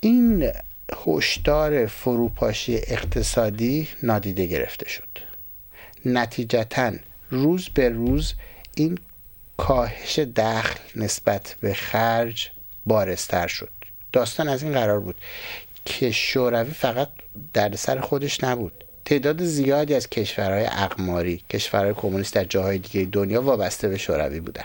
[0.00, 0.52] این
[1.06, 5.08] هشدار فروپاشی اقتصادی نادیده گرفته شد.
[6.04, 6.92] نتیجتا
[7.30, 8.34] روز به روز
[8.74, 8.98] این
[9.56, 12.50] کاهش دخل نسبت به خرج
[12.86, 13.70] بارستر شد.
[14.12, 15.14] داستان از این قرار بود
[15.84, 17.08] که شوروی فقط
[17.52, 18.84] در سر خودش نبود.
[19.04, 24.64] تعداد زیادی از کشورهای اقماری کشورهای کمونیست در جاهای دیگه دنیا وابسته به شوروی بودن.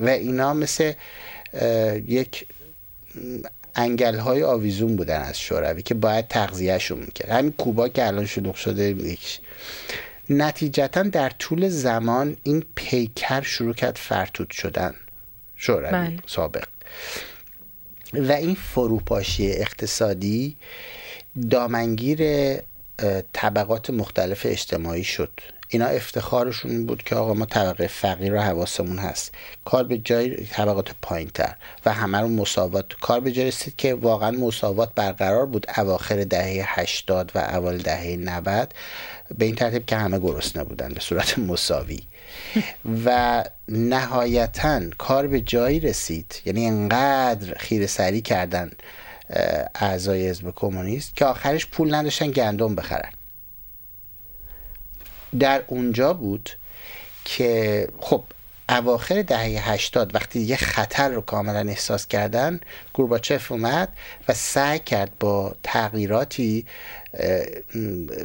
[0.00, 0.92] و اینا مثل
[2.06, 2.46] یک
[3.74, 7.30] انگل های آویزون بودن از شوروی که باید تغذیهشون می‌کرد.
[7.30, 9.40] همین کوبا که الان شلوغ شده یکیش.
[10.30, 14.94] نتیجتا در طول زمان این پیکر شروع کرد فرتود شدن.
[15.56, 16.18] شوروی بله.
[16.26, 16.68] سابق.
[18.14, 20.56] و این فروپاشی اقتصادی
[21.50, 22.20] دامنگیر
[23.32, 25.40] طبقات مختلف اجتماعی شد.
[25.68, 29.32] اینا افتخارشون بود که آقا ما طبقه فقیر و حواسمون هست.
[29.64, 31.54] کار به جای طبقات پایین تر
[31.86, 32.84] و همه رو مساوات.
[33.00, 35.66] کار به جای رسید که واقعا مساوات برقرار بود.
[35.76, 38.74] اواخر دهه 80 و اول دهه 90
[39.38, 42.02] به این ترتیب که همه گرسنه بودن به صورت مساوی.
[43.04, 46.42] و نهایتا کار به جایی رسید.
[46.44, 48.70] یعنی انقدر خیر سری کردن
[49.74, 53.10] اعضای حزب کمونیست که آخرش پول نداشتن گندم بخرن.
[55.38, 56.50] در اونجا بود
[57.24, 58.24] که خب
[58.68, 62.60] اواخر دهه 80 وقتی یه خطر رو کاملا احساس کردن
[62.92, 63.88] گورباچف اومد
[64.28, 66.66] و سعی کرد با تغییراتی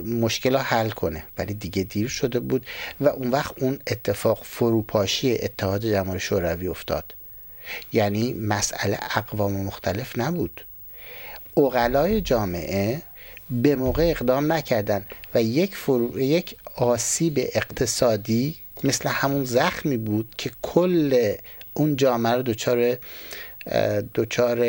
[0.05, 1.23] مشکل حل کنه.
[1.37, 2.65] ولی دیگه دیر شده بود
[3.01, 7.15] و اون وقت اون اتفاق فروپاشی اتحاد جماهیر شوروی افتاد.
[7.93, 10.65] یعنی مسئله اقوام مختلف نبود.
[11.57, 13.01] اقلای جامعه
[13.49, 16.19] به موقع اقدام نکردن و یک, فرو...
[16.19, 21.33] یک آسیب اقتصادی مثل همون زخمی بود که کل
[21.73, 22.97] اون جامعه رو دچار
[24.15, 24.59] دچار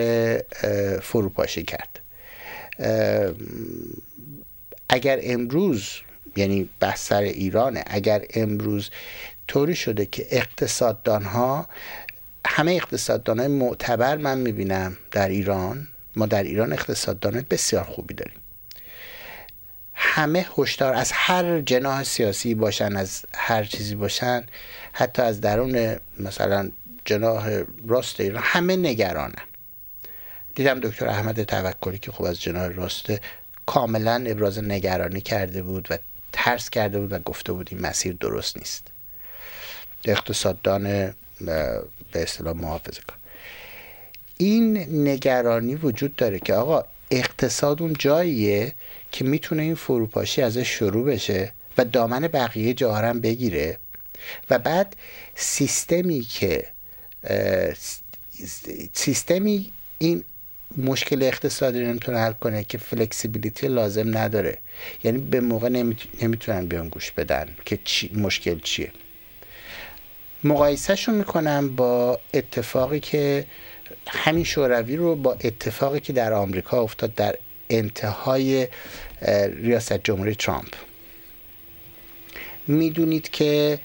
[1.02, 2.00] فروپاشی کرد.
[4.88, 5.88] اگر امروز
[6.36, 8.90] یعنی بحث سر ایرانه اگر امروز
[9.48, 11.68] طوری شده که اقتصاددان ها
[12.46, 18.41] همه اقتصاددان های معتبر من می‌بینم در ایران ما در ایران اقتصاددان بسیار خوبی داریم.
[20.04, 24.46] همه هشدار از هر جناح سیاسی باشن از هر چیزی باشن
[24.92, 26.70] حتی از درون مثلا
[27.04, 29.34] جناح راست ایران همه نگرانن.
[30.54, 33.12] دیدم دکتر احمد توکلی که خوب از جناح راست
[33.66, 35.98] کاملا ابراز نگرانی کرده بود و
[36.32, 38.86] ترس کرده بود و گفته بود این مسیر درست نیست.
[40.04, 41.14] اقتصاددان
[42.12, 43.16] به اصطلاح محافظه کن.
[44.36, 44.76] این
[45.08, 48.72] نگرانی وجود داره که آقا اقتصاد اون جاییه
[49.12, 53.79] که می‌تونه این فروپاشی ازش شروع بشه و دامن بقیه جاها بگیره
[54.51, 54.96] و بعد
[55.35, 56.66] سیستمی که
[58.92, 60.25] سیستمی این
[60.77, 64.59] مشکل اقتصادی رو نمی‌تونه حل کنه که فلکسیبیلیتی لازم نداره.
[65.05, 65.68] یعنی به موقع
[66.22, 68.92] نمی‌تونن بیان گوش بدن که چی، مشکل چیه.
[70.44, 73.46] مقایسهشون می‌کنم با اتفاقی که
[74.09, 77.38] همین شوروی رو با اتفاقی که در آمریکا افتاد در
[77.76, 78.68] انتهای
[79.62, 80.74] ریاست جمهوری ترامپ.
[82.66, 83.78] می‌دونید که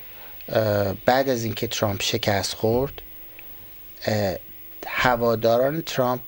[1.06, 3.02] بعد از اینکه ترامپ شکست خورد
[4.88, 6.22] هواداران ترامپ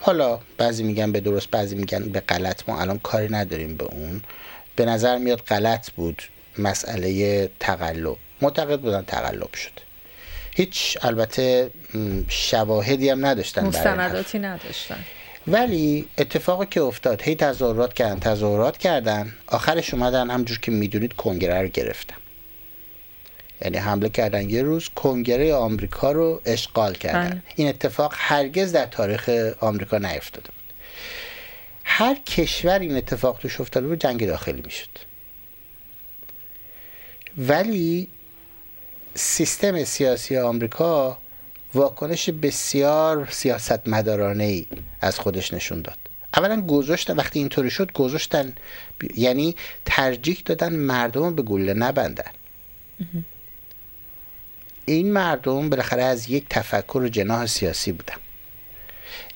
[0.00, 4.22] حالا بعضی میگن به درست بعضی میگن به غلط ما الان کاری نداریم به اون.
[4.76, 6.22] به نظر میاد غلط بود
[6.58, 8.16] مسئله تقلب.
[8.42, 9.70] معتقد بودن تقلب شد.
[10.54, 11.70] هیچ البته
[12.28, 15.04] شواهدی هم نداشتن مستنداتی نداشتن.
[15.48, 21.62] ولی اتفاقی که افتاد هی تظاهرات کردن تظاهرات کردن آخرش اومدن همجور که می‌دونید کنگره
[21.62, 22.16] رو گرفتن.
[23.62, 27.30] یعنی حمله کردن یه روز کنگره آمریکا رو اشغال کردن.
[27.30, 27.42] بله.
[27.56, 29.28] این اتفاق هرگز در تاریخ
[29.60, 30.72] آمریکا نیفتاده بود.
[31.84, 34.88] هر کشور این اتفاق توش افتاده بود جنگ داخلی می‌شد.
[37.38, 38.08] ولی
[39.14, 41.18] سیستم سیاسی آمریکا
[41.76, 44.66] واکنش بسیار سیاست مدارانه ای
[45.00, 45.98] از خودش نشون داد.
[46.36, 48.52] اولا گذاشتن وقتی اینطوری شد گذاشتن
[49.16, 52.30] یعنی ترجیح دادن مردم به گله نبندن.
[54.84, 58.16] این مردم بالاخره از یک تفکر و جناح سیاسی بودن.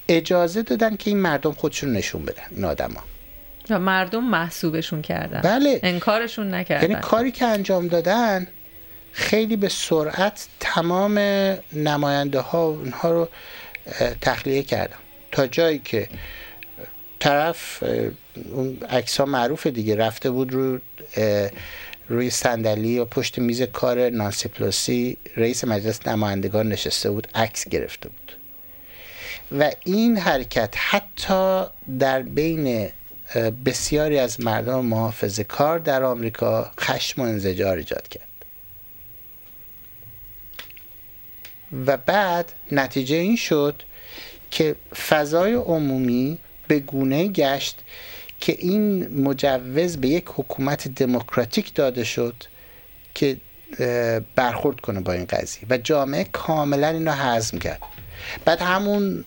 [0.09, 3.00] اجازه دادن که این مردم خودشون نشون بدن این آدما.
[3.70, 5.40] مردم محسوبشون کردن.
[5.40, 5.81] بله.
[5.83, 6.90] انکارشون نکردن.
[6.90, 8.46] یعنی کاری که انجام دادن
[9.12, 11.18] خیلی به سرعت تمام
[11.73, 13.29] نماینده ها اونها رو
[14.20, 14.96] تخلیه کردن
[15.33, 16.09] تا جایی که
[17.18, 17.83] طرف
[18.53, 20.79] اون عکس ها معروف دیگه رفته بود رو
[22.09, 28.09] روی صندلی و پشت میز کار نانسی پلوسی رئیس مجلس نمایندگان نشسته بود عکس گرفته
[28.09, 28.33] بود.
[29.59, 31.64] و این حرکت حتی
[31.99, 32.88] در بین
[33.64, 38.30] بسیاری از مردم محافظه کار در آمریکا خشم و انزجار ایجاد کرد.
[41.87, 43.83] و بعد نتیجه این شد
[44.50, 44.76] که
[45.09, 47.78] فضای عمومی به گونه گشت
[48.40, 52.35] که این مجوز به یک حکومت دموکراتیک داده شد
[53.14, 53.37] که
[54.35, 57.80] برخورد کنه با این قضیه و جامعه کاملا اینو حزم کرد.
[58.44, 59.24] بعد همون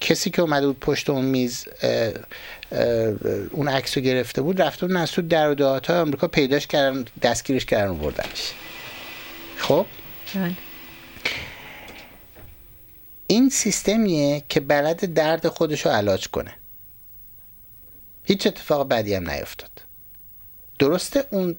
[0.00, 1.68] کسی که اومده بود پشت اون میز
[3.50, 7.64] اون عکس رو گرفته بود رفته بود تو در و های آمریکا پیداش کردن دستگیرش
[7.64, 8.52] کردن و بردنش.
[9.56, 9.86] خب؟
[10.34, 10.52] بله.
[13.30, 16.54] این سیستمیه که بلد درد خودش رو علاج کنه.
[18.24, 19.70] هیچ اتفاق بدی هم نیفتاد.
[20.78, 21.56] درسته اون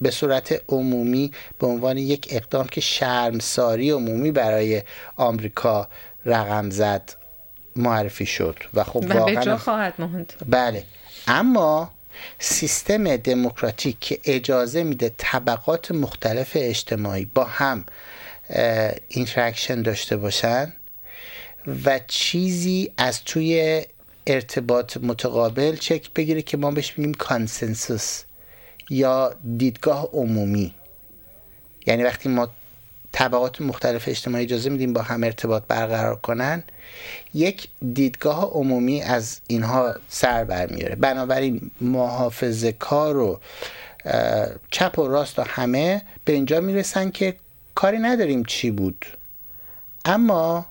[0.00, 4.82] به صورت عمومی به عنوان یک اقدام که شرمساری عمومی برای
[5.16, 5.88] آمریکا
[6.24, 7.12] رقم زد
[7.76, 10.84] معرفی شد و خب واقعا خواهد ماند بله.
[11.28, 11.90] اما
[12.38, 17.84] سیستم دموکراتیک که اجازه میده طبقات مختلف اجتماعی با هم
[19.08, 20.72] interaction داشته باشن
[21.84, 23.82] و چیزی از توی
[24.26, 28.22] ارتباط متقابل شکل بگیره که ما بهش میگیم consensus
[28.90, 30.74] یا دیدگاه عمومی.
[31.86, 32.48] یعنی وقتی ما
[33.12, 36.62] طبقات مختلف اجتماعی اجازه میدیم با هم ارتباط برقرار کنن
[37.34, 43.40] یک دیدگاه عمومی از اینها سر برمیاره بنابراین محافظه کار و
[44.70, 47.36] چپ و راست و همه به اینجا می‌رسن که
[47.74, 49.06] کاری نداریم چی بود.
[50.04, 50.66] اما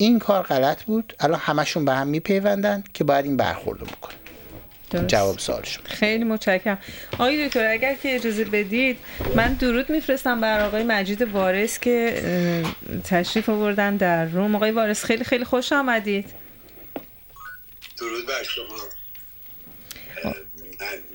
[0.00, 1.14] این کار غلط بود.
[1.20, 4.12] الان همشون به هم میپیوندن که باید این برخورد بکن
[5.06, 6.78] جواب سوالشون خیلی متشکرم.
[7.12, 8.98] آقای دکتر اگر که اجازه بدید
[9.34, 12.22] من درود میفرستم بر آقای مجید وارث که
[13.04, 14.54] تشریف آوردن در روم.
[14.54, 16.30] آقای وارث خیلی خیلی خوش آمدید.
[17.98, 18.64] درود بر شما.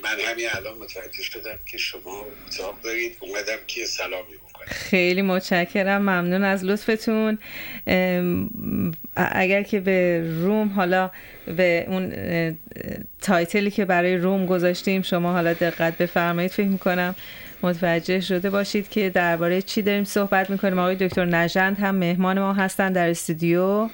[0.03, 4.33] من همین الان متوجه شدم که شما اتاق دارید اومدم که سلامی
[4.67, 7.37] خیلی متشکرم ممنون از لطفتون.
[9.15, 11.11] اگر که به روم حالا
[11.57, 12.13] به اون
[13.21, 17.15] تایتلی که برای روم گذاشتیم شما حالا دقت بفرمایید فکر می‌کنم
[17.63, 20.79] متوجه شده باشید که درباره چی داریم صحبت می‌کنیم.
[20.79, 23.89] آقای دکتر نژند هم مهمان ما هستن در استودیو.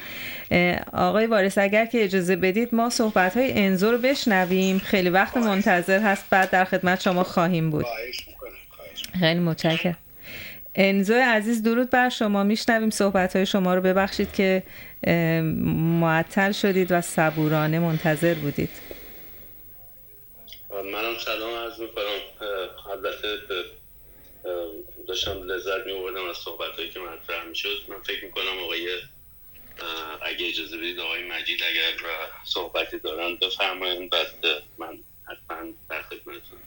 [0.94, 4.78] آقای وارث اگر که اجازه بدید ما صحبت های انزو رو بشنویم.
[4.78, 6.26] خیلی وقت منتظر هست.
[6.30, 7.86] بعد در خدمت شما خواهیم بود.
[9.20, 9.98] خیلی متشکرم.
[10.76, 12.44] انزو عزیز درود بر شما.
[12.44, 13.82] میشنویم صحبت های شما رو.
[13.82, 14.64] ببخشید که
[16.00, 18.70] معطل شدید و صبورانه منتظر بودید.
[20.72, 22.20] منم سلام عرض می‌کنم.
[22.92, 23.38] البته
[25.08, 28.98] داشتم لذت می از صحبت هایی که مطرح می شد من فکر می کنم آقای
[30.22, 32.10] اگه اجازه بدید آقای مجید اگر
[32.44, 34.46] صحبتی دارن بفرمایید بعد
[34.78, 36.60] من حتما در خدمتتون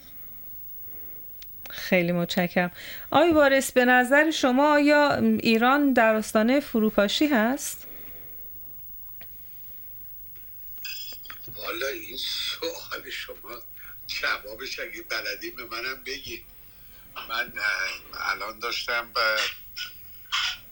[1.70, 2.70] خیلی متشکرم.
[3.10, 7.86] آقای وارث به نظر شما آیا ایران در آستانه فروپاشی هست؟
[11.56, 13.34] والا این سوال شما
[14.24, 16.44] جوابش اگه بلدی به منم بگی.
[17.28, 17.52] من
[18.14, 19.12] الان داشتم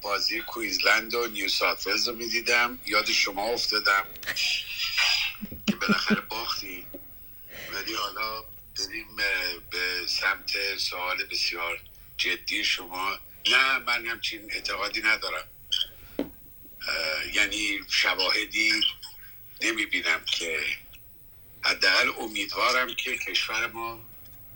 [0.02, 2.78] بازی کویزلند و نیو ساتفلز رو می‌دیدم.
[2.86, 4.06] یاد شما افتادم.
[5.66, 6.86] که بالاخره باختی
[7.72, 8.42] ولی حالا
[8.78, 9.16] بریم
[9.70, 11.80] به سمت سوال بسیار
[12.16, 13.18] جدی شما.
[13.50, 15.48] نه من همچین اعتقادی ندارم.
[17.32, 18.72] یعنی شواهدی
[19.60, 20.60] نمی بینم که
[21.62, 23.98] حداقل امیدوارم که کشور ما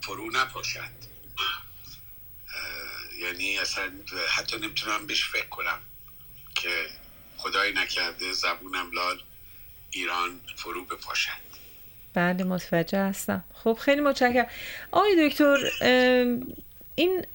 [0.00, 1.06] فرو نپاشد.
[3.22, 3.90] یعنی اصلا
[4.36, 5.78] حتی نمی‌تونم بهش فکر کنم
[6.54, 6.86] که
[7.36, 9.22] خدای نکرده زبونم لال
[9.90, 11.46] ایران فرو بپاشد.
[12.14, 13.44] بله متوجه هستم.
[13.54, 14.46] خب خیلی متشکرم.
[14.92, 15.56] آقای دکتر
[16.94, 17.26] این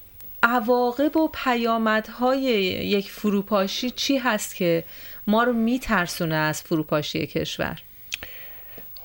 [0.43, 2.41] عواقب و پیامدهای
[2.88, 4.84] یک فروپاشی چی هست که
[5.28, 7.82] ما رو میترسونه از فروپاشی کشور؟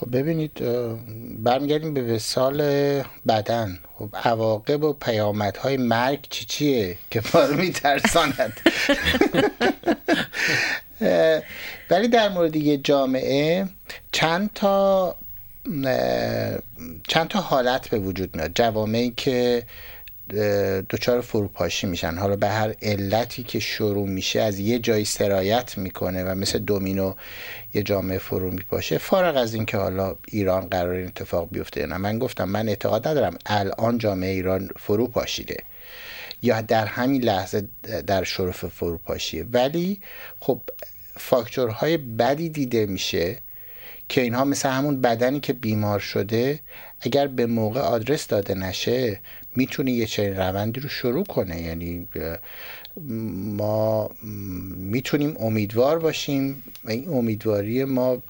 [0.01, 0.53] خب ببینید
[1.43, 2.63] برمیگردیم به وسال
[3.29, 3.79] بدن.
[3.99, 8.61] خب عواقب و پیامدهای مرگ چی چیه که ما رو میترساند؟
[11.91, 13.67] ولی در مورد یه جامعه
[14.13, 15.17] چند تا
[17.09, 18.53] چند تا حالت به وجود میاد.
[18.55, 19.63] جوامعی که
[20.91, 22.15] دچار فروپاشی میشن.
[22.15, 27.15] حالا به هر علتی که شروع میشه از یه جایی سرایت می‌کنه و مثل دومینو
[27.75, 28.99] یه جامعه فرو میپاشه.
[28.99, 33.39] فارغ از اینکه حالا ایران قرار این اتفاق بیفته نه من گفتم من اعتقاد ندارم
[33.47, 35.57] الان جامعه ایران فرو پاشیده
[36.43, 37.69] یا در همین لحظه
[38.07, 39.45] در شرف فروپاشیه.
[39.53, 40.01] ولی
[40.41, 40.61] خب
[41.17, 43.43] فاکتورهای بدی دیده میشه
[44.09, 46.61] که اینها مثل همون بدنی که بیمار شده
[47.01, 49.21] اگر به موقع آدرس داده نشه
[49.57, 51.63] می‌تونه یه چنین روندی رو شروع کنه.
[51.63, 52.07] یعنی
[53.57, 54.11] ما
[54.77, 56.63] می‌تونیم امیدوار باشیم.
[56.85, 58.23] و این امیدواری ما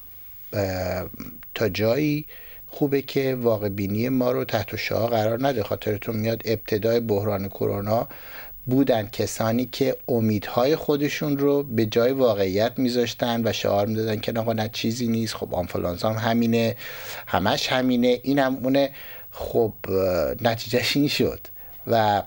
[1.55, 2.25] تا جایی
[2.67, 5.63] خوبه که واقع بینی ما رو تحت شعا قرار نده.
[5.63, 8.07] خاطرتون میاد ابتدای بحران کرونا
[8.65, 14.69] بودن کسانی که امیدهای خودشون رو به جای واقعیت میذاشتن و شعار می‌دادن که نه
[14.73, 15.33] چیزی نیست.
[15.33, 16.75] خب آنفلانزا هم همینه
[17.27, 18.19] همش همینه.
[18.23, 18.89] این هم اونه
[19.37, 19.73] خب
[20.41, 21.39] نتیجهش این شد
[21.87, 22.23] و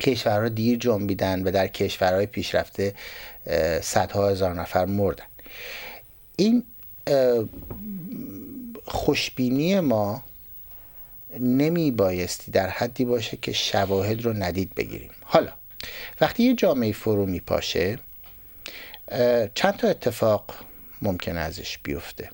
[0.00, 2.94] کشورها دیر جنبیدن و در کشورهای پیشرفته
[3.82, 5.24] صدها هزار نفر مردن.
[6.36, 6.64] این
[8.84, 10.24] خوشبینی ما
[11.40, 15.10] نمی بایستی در حدی باشه که شواهد رو ندید بگیریم.
[15.22, 15.52] حالا
[16.20, 17.98] وقتی یه جامعه فرو می پاشه
[19.54, 20.54] چند تا اتفاق
[21.02, 22.30] ممکن ازش بیفته.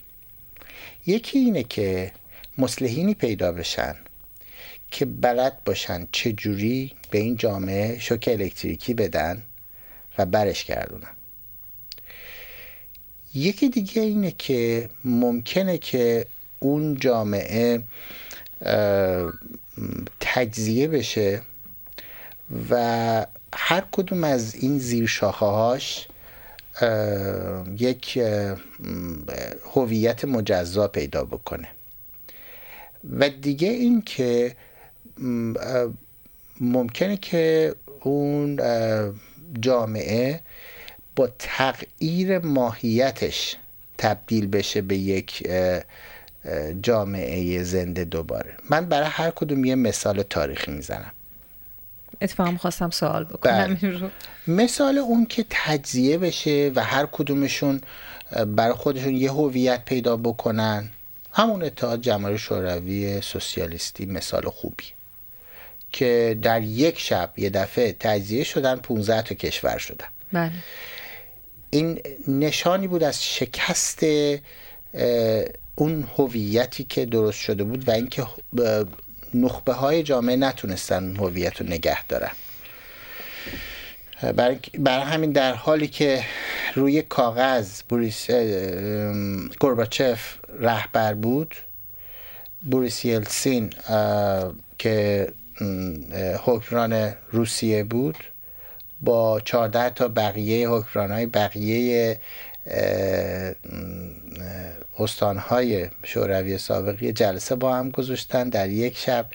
[1.06, 2.12] یکی اینه که
[2.58, 3.94] مسلحینی پیدا بشن
[4.90, 9.42] که بلد باشن چجوری به این جامعه شوک الکتریکی بدن
[10.18, 11.10] و برش گردونن.
[13.34, 16.26] یکی دیگه اینه که ممکنه که
[16.58, 17.82] اون جامعه
[20.20, 21.42] تجزیه بشه
[22.70, 26.08] و هر کدوم از این زیر هاش
[27.78, 28.18] یک
[29.74, 31.68] هویت مجزا پیدا بکنه.
[33.10, 34.56] و دیگه این که
[36.60, 38.60] ممکنه که اون
[39.60, 40.40] جامعه
[41.16, 43.56] با تغییر ماهیتش
[43.98, 45.48] تبدیل بشه به یک
[46.82, 48.54] جامعه زنده دوباره.
[48.70, 51.12] من برای هر کدوم یه مثال تاریخی می‌زنم.
[52.20, 54.10] اتفاقا خواستم سوال بکنم بله.
[54.46, 57.80] مثال اون که تجزیه بشه و هر کدومشون
[58.46, 60.90] برای خودشون یه هویت پیدا بکنن.
[61.32, 64.84] همون اتحاد جماهیر شوروی سوسیالیستی مثال خوبی
[65.92, 70.52] که در یک شب یه دفعه تجزیه شدن 15 تا کشور شدن بله.
[71.70, 74.06] این نشانی بود از شکست
[75.74, 78.26] اون هویتی که درست شده بود و اینکه
[79.34, 82.30] نخبه های جامعه نتونستن هویت رو نگه دارن
[84.78, 86.24] برای همین در حالی که
[86.74, 88.30] روی کاغذ بوریس
[89.60, 91.56] گورباچف رهبر بود
[92.70, 93.72] بوریس یلسین
[94.78, 95.28] که
[96.44, 98.16] حکمران روسیه بود
[99.00, 102.18] با 14 تا بقیه حکمران های بقیه
[104.98, 108.48] استانهای شوروی سابقی جلسه با هم گذاشتن.
[108.48, 109.26] در یک شب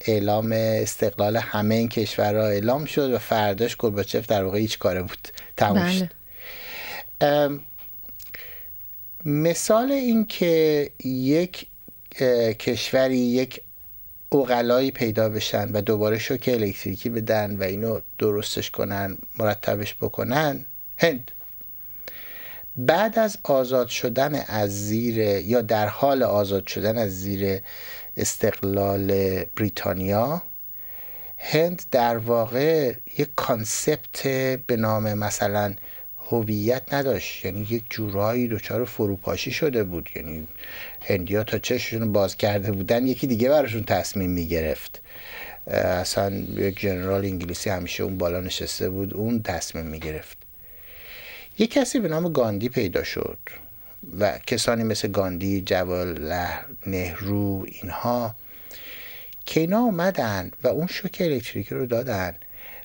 [0.00, 5.28] اعلام استقلال همه این کشورها اعلام شد و فرداش گرباچف در واقع هیچ کاره بود.
[5.56, 6.08] تموم شد.
[7.18, 7.60] بله.
[9.24, 11.66] مثال این که یک
[12.58, 13.60] کشوری یک
[14.28, 20.64] اوغلایی پیدا بشن و دوباره شوک الکتریکی بدن و اینو درستش کنن مرتبش بکنن
[20.96, 21.30] هند.
[22.76, 27.60] بعد از آزاد شدن از زیر یا در حال آزاد شدن از زیر
[28.16, 29.08] استقلال
[29.44, 30.42] بریتانیا
[31.38, 34.26] هند در واقع یک کانسپت
[34.66, 35.74] به نام مثلا
[36.30, 37.44] هویت نداشت.
[37.44, 40.10] یعنی یک جورایی دچار فروپاشی شده بود.
[40.16, 40.46] یعنی
[41.02, 45.02] هندیا تا چششون باز کرده بودن یکی دیگه براشون تصمیم می‌گرفت.
[45.66, 50.36] اصلا یک جنرال انگلیسی همیشه اون بالا نشسته بود اون تصمیم می‌گرفت.
[51.58, 53.38] یک کسی به نام گاندی پیدا شد
[54.18, 56.34] و کسانی مثل گاندی جوال
[56.86, 58.34] نهرو اینها
[59.46, 62.34] که اینا اومدن و اون شوک الکتریکی رو دادن.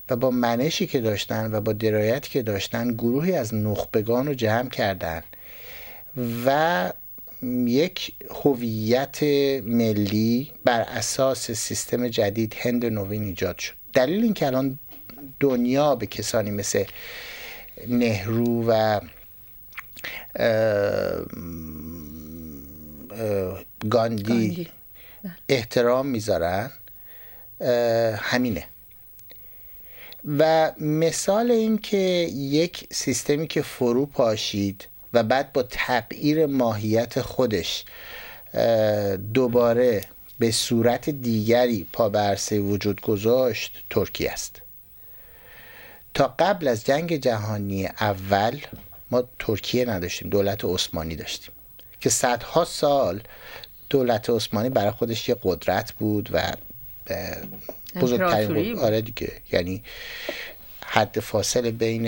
[0.10, 4.70] و با منشی که داشتن و با درایتی که داشتن گروهی از نخبگان رو جمع
[4.70, 5.24] کردن
[6.46, 6.94] و
[7.66, 9.24] یک هویت
[9.64, 13.74] ملی بر اساس سیستم جدید هند نوین ایجاد شد.
[13.94, 14.80] دلیل این که الان
[15.40, 16.84] دنیا به کسانی مثل
[17.88, 19.00] نهرو و
[23.90, 24.68] گاندی
[25.50, 26.72] احترام می‌ذارن
[28.18, 28.64] همینه.
[30.28, 31.98] و مثال این که
[32.34, 37.86] یک سیستمی که فرو پاشید و بعد با تغییر ماهیت خودش
[39.34, 40.04] دوباره
[40.40, 44.62] به صورت دیگری پا برسه وجود گذاشت ترکیه است.
[46.14, 48.60] تا قبل از جنگ جهانی اول
[49.12, 51.52] ما ترکیه نداشتیم دولت عثمانی داشتیم
[52.00, 53.24] که صدها سال
[53.90, 56.54] دولت عثمانی برای خودش یه قدرت بود و
[57.96, 59.32] بزرگترین آره دیگه.
[59.52, 59.84] یعنی
[60.86, 62.08] حد فاصله بین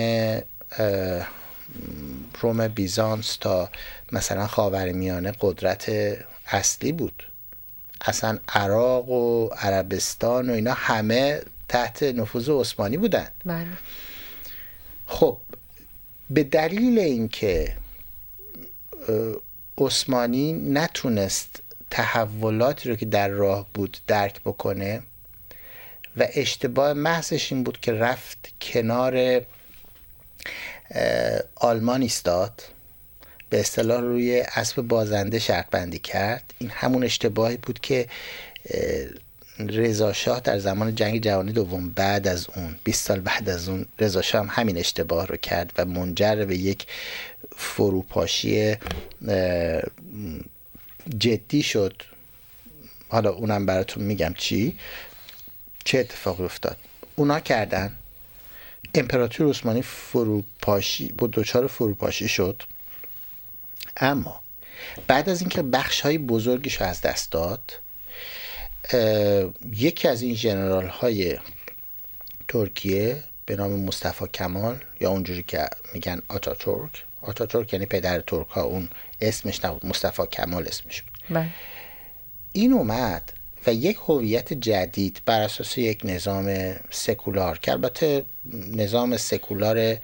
[2.41, 3.69] روم بیزانس تا
[4.11, 5.91] مثلا خاورمیانه قدرت
[6.47, 7.23] اصلی بود.
[8.01, 13.27] اصلا عراق و عربستان و اینا همه تحت نفوذ عثمانی بودن.
[13.45, 13.67] بله.
[15.07, 15.37] خب
[16.29, 17.75] به دلیل اینکه
[19.77, 25.01] عثمانی نتونست تحولاتی رو که در راه بود درک بکنه
[26.17, 29.41] و اشتباه محضش این بود که رفت کنار
[31.55, 32.63] آلمان ایستاد.
[33.49, 36.53] به اصطلاح روی اسب بازنده شرط بندی کرد.
[36.59, 38.07] این همون اشتباهی بود که
[39.59, 43.85] رضا شاه در زمان جنگ جهانی دوم بعد از اون 20 سال بعد از اون
[43.99, 46.87] رضا شاه هم همین اشتباه رو کرد و منجر به یک
[47.55, 48.75] فروپاشی
[51.19, 52.03] جدی شد.
[53.09, 54.79] حالا اونم براتون میگم چی.
[55.83, 56.77] چه اتفاقی افتاد؟
[57.15, 57.95] اونا کردن.
[58.95, 62.63] امپراتور عثمانی فروپاشی با دچار فروپاشی شد.
[63.97, 64.39] اما
[65.07, 67.73] بعد از اینکه بخش های بزرگش از دست داد
[69.73, 71.37] یکی از این جنرال های
[72.47, 77.03] ترکیه به نام مصطفی کمال یا اونجوری که میگن آتاتورک.
[77.21, 78.89] آتاتورک یعنی پدر ترک ها اون
[79.21, 81.13] اسمش نبود مصطفی کمال اسمش بود.
[81.29, 81.49] بله.
[82.53, 83.33] این اومد
[83.67, 88.25] و یک هویت جدید بر اساس یک نظام سکولار که البته
[88.71, 89.97] نظام سکولار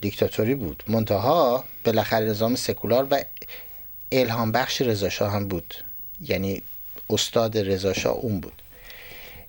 [0.00, 0.82] دیکتاتوری بود.
[0.88, 3.24] منتها بالاخره نظام سکولار و
[4.12, 5.74] الهام بخش رضا هم بود.
[6.20, 6.62] یعنی
[7.10, 8.62] استاد رضا اون بود.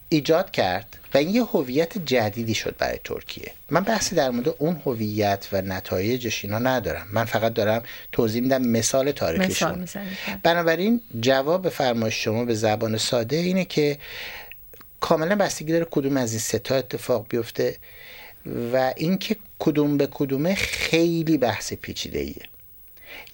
[0.10, 3.52] ایجاد کرد و این یه هویت جدیدی شد برای ترکیه.
[3.70, 7.08] من بحثی در مورد اون هویت و نتایجش اینا ندارم.
[7.12, 10.04] من فقط دارم توضیح میدم مثال تاریخیشون مثال
[10.44, 13.98] بنابراین جواب فرمایش شما به زبان ساده اینه که
[15.00, 17.76] کاملا بستگی داره کدوم از این ستا اتفاق بیفته
[18.74, 22.44] و اینکه کدوم به کدومه خیلی بحث پیچیده ایه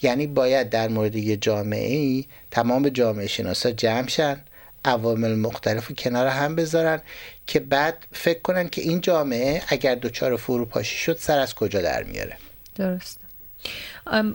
[0.02, 4.42] یعنی باید در مورد یه جامعه ای تمام جامعه شناسا جمع شن
[4.86, 7.02] عوامل مختلف رو کنار هم بذارن
[7.48, 12.04] که بعد فکر کنن که این جامعه اگر دچار فروپاشی شد سر از کجا در
[12.04, 12.38] میاره؟
[12.76, 13.20] درست.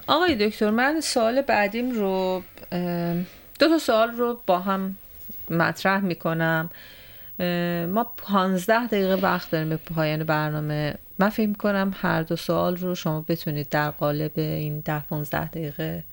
[0.06, 2.42] آقای دکتر من سوال بعدیم رو
[3.58, 4.96] دو تا سوال رو با هم
[5.50, 6.70] مطرح می‌کنم.
[7.88, 10.94] ما پانزده دقیقه وقت داریم به پایان برنامه.
[11.18, 16.04] من فکر کنم هر دو سوال رو شما بتونید در قالب این ده پانزده دقیقه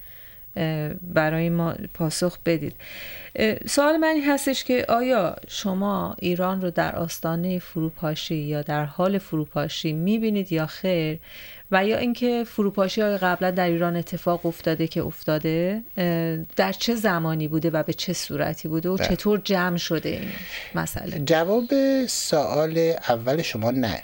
[1.01, 2.75] برای ما پاسخ بدید.
[3.67, 9.17] سوال من این هستش که آیا شما ایران رو در آستانه فروپاشی یا در حال
[9.17, 11.19] فروپاشی می‌بینید یا خیر؟
[11.71, 15.81] و یا اینکه فروپاشی های قبلا در ایران اتفاق افتاده که افتاده
[16.55, 19.07] در چه زمانی بوده و به چه صورتی بوده و بله.
[19.07, 20.29] چطور جمع شده این
[20.75, 21.65] مسئله؟ جواب
[22.07, 22.77] سوال
[23.09, 24.03] اول شما نه.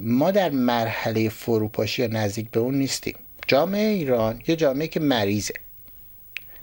[0.00, 3.14] ما در مرحله فروپاشی یا نزدیک به اون نیستیم.
[3.48, 5.54] جامعه ایران یه جامعه که مریضه.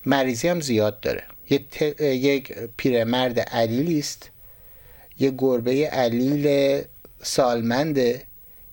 [0.05, 1.23] مریضی هم زیاد داره.
[1.99, 4.29] یک پیرمرد علیلی است.
[5.19, 6.81] یه گربه علیل
[7.21, 8.21] سالمنده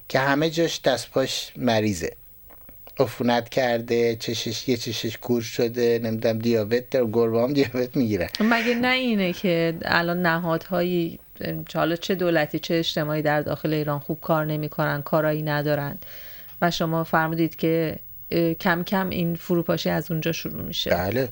[0.08, 2.12] که همه جاش دست پاش مریضه.
[2.98, 8.28] عفونت کرده چشش یه چشش کور شده نمی‌دونم دیابت داره گربه هم دیابت می‌گیره.
[8.40, 11.18] مگه نه اینه که الان نهادهایی
[11.74, 15.98] حالا چه دولتی چه اجتماعی در داخل ایران خوب کار نمی‌کنن کارایی ندارن.
[16.62, 17.98] و شما فرمودید که
[18.60, 20.90] کم کم این فروپاشی از اونجا شروع میشه.
[20.90, 21.28] بله.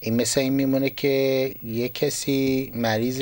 [0.00, 3.20] این مثل این میمونه که یه کسی مریض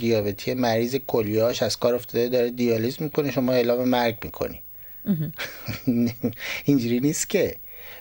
[0.00, 4.62] دیابتی مریض کلیاش از کار افتاده داره دیالیز می‌کنه شما اعلام مرگ می‌کنی.
[6.64, 7.56] اینجوری نیست که.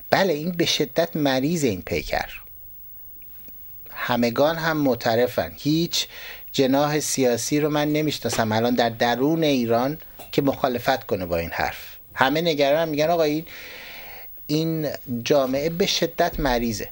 [0.09, 2.30] بله این به شدت مریض این پیکر.
[3.91, 5.51] همگان هم معترفن.
[5.57, 6.07] هیچ
[6.51, 8.51] جناح سیاسی رو من نمی‌شناسم.
[8.51, 9.97] الان در درون ایران
[10.32, 11.95] که مخالفت کنه با این حرف.
[12.16, 13.45] همه نگران میگن آقا این
[14.47, 14.88] این
[15.24, 16.89] جامعه به شدت مریضه.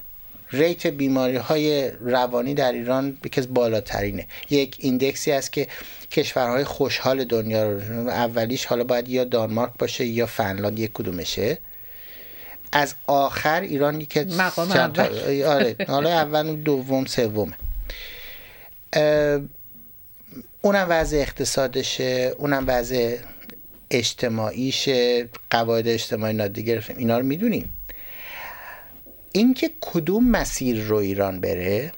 [0.51, 4.27] ریت بیماری های روانی در ایران یکی از بالاترینه.
[4.49, 5.67] یک ایندکسی است که
[6.11, 11.57] کشورهای خوشحال دنیا رو اولیش حالا باید یا دانمارک باشه یا فنلاند یک کدومشه.
[12.71, 15.43] از آخر ایران که مقام اول.
[15.43, 17.53] آره حالا اول دوم سومه.
[20.61, 23.17] اونم وضع اقتصادشه اونم وضع
[23.93, 26.97] اجتماعیشه قواعد اجتماعی نادی گرفتیم.
[26.97, 27.73] اینا رو می‌دونیم.
[29.31, 31.91] اینکه کدوم مسیر رو ایران بره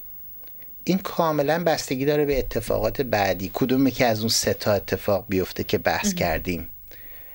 [0.83, 3.51] این کاملا بستگی داره به اتفاقات بعدی.
[3.53, 6.69] کدومی که از اون سه تا اتفاق بیفته که بحث کردیم؟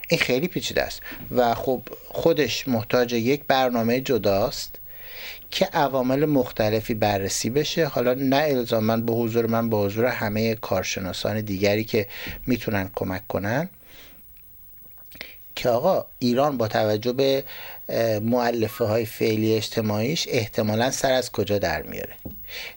[0.09, 1.01] این خیلی پیچیده است.
[1.31, 4.77] و خب خودش محتاج یک برنامه جداست
[5.51, 7.87] که عوامل مختلفی بررسی بشه.
[7.87, 12.07] حالا نه الزاما به حضور من به حضور همه کارشناسان دیگری که
[12.47, 13.69] می‌تونن کمک کنن.
[15.61, 17.45] که آقا ایران با توجه به
[18.21, 22.15] معلفه های فعلی اجتماعیش احتمالا سر از کجا در میاره.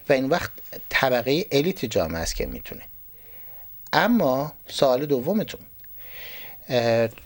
[0.09, 0.51] و این وقت
[0.89, 2.81] طبقه الیت جامعه است که می‌تونه.
[3.93, 5.59] اما سوال دومتون.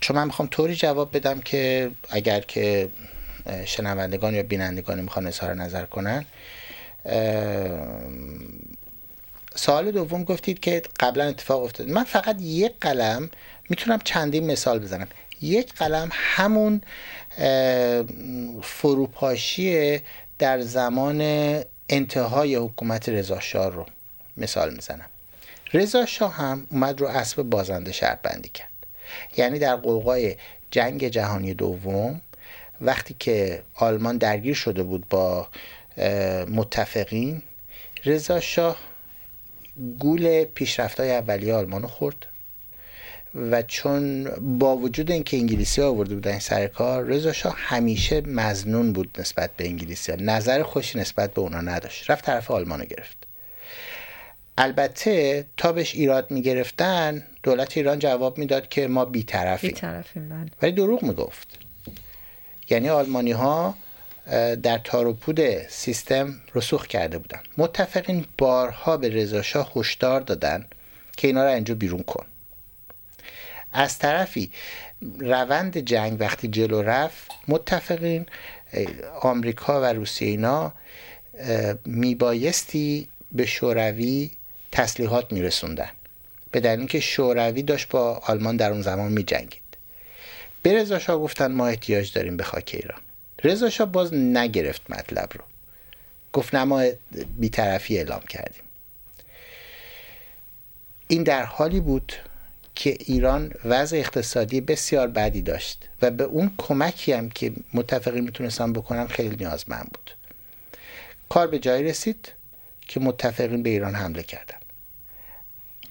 [0.00, 2.88] چون من می‌خوام طوری جواب بدم که اگر که
[3.64, 6.24] شنوندگان یا بینندگان می‌خوان اظهار نظر کنن
[9.54, 11.88] سوال دوم گفتید که قبلا اتفاق افتاد.
[11.88, 13.30] من فقط یک قلم
[13.70, 15.08] می‌تونم چندین مثال بزنم.
[15.42, 16.80] یک قلم همون
[18.62, 20.00] فروپاشی
[20.38, 21.20] در زمان
[21.88, 23.86] انتهای حکومت رضاشاه رو
[24.36, 25.06] مثال می‌زنم.
[25.72, 28.68] رضا شاه هم اومد رو اسب بازنده شرط بندی کرد.
[29.36, 30.36] یعنی در قوقای
[30.70, 32.20] جنگ جهانی دوم
[32.80, 35.48] وقتی که آلمان درگیر شده بود با
[36.48, 37.42] متفقین
[38.04, 38.76] رضا شاه
[39.98, 42.26] گول پیشرفت های اولیه آلمان خورد.
[43.34, 44.24] و چون
[44.58, 49.66] با وجود اینکه انگلیسی آورده بودن سر کار رضا شاه همیشه مزنون بود نسبت به
[49.66, 50.12] انگلیسی.
[50.12, 52.10] نظر خوشی نسبت به اونا نداشت.
[52.10, 53.16] رفت طرف آلمان گرفت.
[54.58, 59.70] البته تا بهش ایراد می‌گرفتن دولت ایران جواب می‌داد که ما بیطرفیم.
[59.70, 60.50] بیطرفیم بله.
[60.62, 61.48] ولی دروغ می‌گفت.
[62.70, 63.74] یعنی آلمانی ها
[64.62, 67.40] در تاروپود سیستم رسوخ کرده بودن.
[67.56, 70.66] متفقین بارها به رضا شاه هشدار دادن
[71.16, 72.26] که اینا رو اینجا بیرون کن.
[73.72, 74.52] از طرفی
[75.18, 78.26] روند جنگ وقتی جلو رفت متفقین
[79.20, 80.72] آمریکا و روسیه اینا
[81.84, 84.30] میبایستی به شوروی
[84.72, 85.90] تسلیحات میرسوندن.
[86.50, 89.62] به دلیل اینکه شوروی داشت با آلمان در اون زمان میجنگید.
[90.62, 93.00] به رضا گفتن ما احتیاج داریم به خاک ایران.
[93.44, 95.44] رضا باز نگرفت مطلب رو.
[96.32, 96.84] گفت نه ما
[97.38, 98.62] بیطرفی اعلام کردیم.
[101.08, 102.12] این در حالی بود
[102.78, 108.72] که ایران وضع اقتصادی بسیار بدی داشت و به اون کمکی هم که متفقین می‌تونستن
[108.72, 110.10] بکنن خیلی نیازمند بود.
[111.28, 112.32] کار به جایی رسید
[112.80, 114.56] که متفقین به ایران حمله کردن.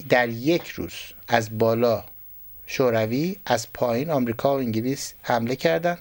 [0.08, 0.92] در یک روز
[1.28, 2.04] از بالا
[2.66, 5.98] شوروی از پایین آمریکا و انگلیس حمله کردن.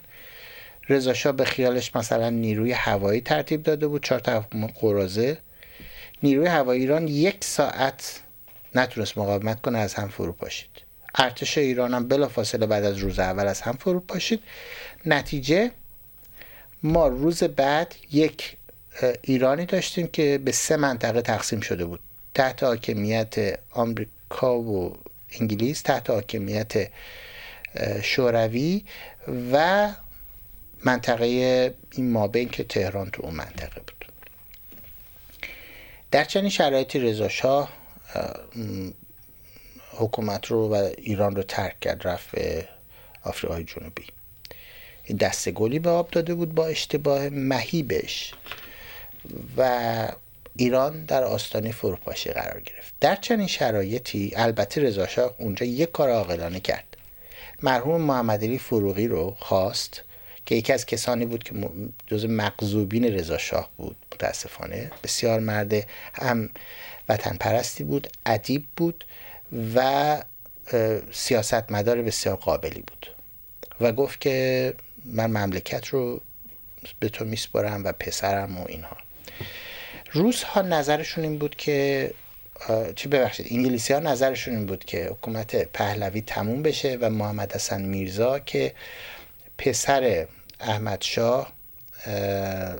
[0.90, 5.38] رضا به خیالش مثلا نیروی هوایی ترتیب داده بود چهار تا قرازه
[6.24, 8.22] نیروی هوایی ایران یک ساعت
[8.76, 10.77] نتونست مقاومت کنه از هم فرو پاشید
[11.18, 14.44] ارتش ایران هم بلا فاصله بعد از روز اول از هم فرو پاشید.
[15.06, 15.72] نتیجه
[16.84, 18.58] ما روز بعد یک
[19.22, 22.00] ایرانی داشتیم که به سه منطقه تقسیم شده بود.
[22.34, 24.98] تحت حاکمیت آمریکا و
[25.32, 26.90] انگلیس تحت حاکمیت
[28.04, 28.86] شوروی
[29.52, 29.90] و
[30.86, 31.26] منطقه
[31.92, 34.06] این مابین که تهران تو اون منطقه بود.
[36.12, 37.70] در چنین شرایطی رضا شاه
[39.98, 42.68] حکومت رو و ایران رو ترک کرد رفت به
[43.24, 44.06] آفریقای جنوبی.
[45.04, 48.34] این دسته گلی به آب داده بود با اشتباه مهیبش
[49.58, 50.12] و
[50.56, 52.94] ایران در آستانه فروپاشی قرار گرفت.
[53.00, 56.98] در چنین شرایطی البته رضا شاه اونجا یک کار عاقلانه کرد.
[57.62, 60.04] مرحوم محمد علی فروغی رو خواست
[60.46, 61.70] که یکی از کسانی بود که
[62.08, 64.92] جز مقذوبین رضا شاه بود متاسفانه.
[65.04, 66.50] بسیار مرد هم
[67.10, 69.06] وطن پرستی بود ادیب بود.
[69.76, 70.18] و
[71.12, 73.08] سیاستمدار بسیار قابلی بود.
[73.82, 74.74] و گفت که
[75.06, 76.22] من مملکت رو
[77.00, 78.98] به تو میسپرم و پسرم و اینها.
[80.12, 82.12] روس ها نظرشون این بود که
[82.96, 87.82] چی ببخشید انگلیسی ها نظرشون این بود که حکومت پهلوی تموم بشه و محمد حسن
[87.82, 88.74] میرزا که
[89.58, 90.28] پسر
[90.60, 91.54] احمد شاه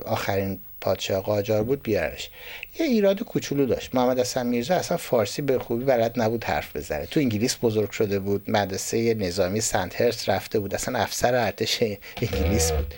[0.04, 2.30] آخرین پادشاه قاجار بود بیارنش.
[2.78, 3.94] یه ایراد کوچولو داشت.
[3.94, 7.06] محمد حسن میرزا اصلا فارسی به خوبی بلد نبود حرف بزنه.
[7.06, 10.74] تو انگلیس بزرگ شده بود مدرسه نظامی سنت هرس رفته بود.
[10.74, 11.82] اصلا افسر ارتش
[12.22, 12.94] انگلیس بود.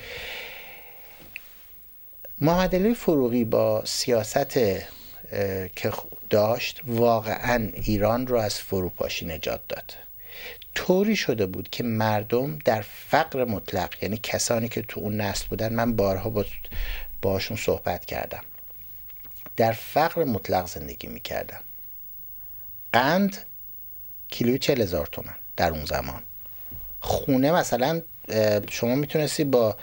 [2.41, 4.59] محمد علی فروغی با سیاست
[5.77, 5.93] که
[6.31, 9.95] داشت واقعا ایران رو از فروپاشی نجات داد.
[10.75, 15.73] طوری شده بود که مردم در فقر مطلق یعنی کسانی که تو اون نسل بودن
[15.73, 16.45] من بارها با
[17.23, 18.45] باشون صحبت کردم.
[19.61, 21.61] در فقر مطلق زندگی می‌کردن
[22.93, 23.37] قند
[24.29, 26.23] کیلوی چل هزار تومن در اون زمان.
[27.01, 28.03] خونه مثلا
[28.71, 29.77] شما می‌تونستی با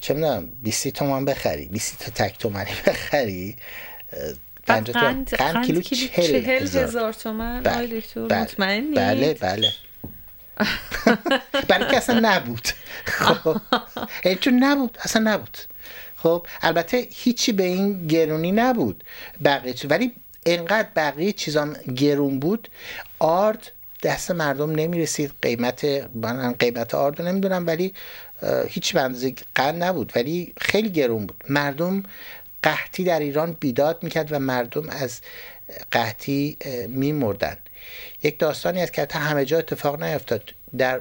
[0.00, 3.56] چه می‌دونم 20 تومن بخری 20 تا تک تومنی بخری.
[4.66, 7.12] قند, قند, قند کیلو چهل هزار.
[7.12, 8.02] تومن؟ بله
[8.94, 9.72] بله, بله بله.
[11.68, 12.68] برای که اصلا نبود.
[13.04, 13.60] خب.
[14.40, 15.58] چون نبود اصلا نبود.
[16.22, 19.04] خب البته هیچی به این گرونی نبود.
[19.44, 20.12] بقیه ولی
[20.46, 22.68] انقدر بقیه چیزام گرون بود
[23.18, 25.32] آرد دست مردم نمی‌رسید.
[25.42, 27.94] قیمت من قیمت آرد رو نمی‌دونم ولی
[28.68, 30.12] هیچ بنزه قند نبود.
[30.16, 31.44] ولی خیلی گرون بود.
[31.48, 32.02] مردم
[32.62, 35.20] قحطی در ایران بیداد می‌کرد و مردم از
[35.90, 36.56] قحطی
[36.88, 37.56] میمردن.
[38.22, 40.42] یک داستانی از که همه جا اتفاق نیفتاد.
[40.78, 41.00] در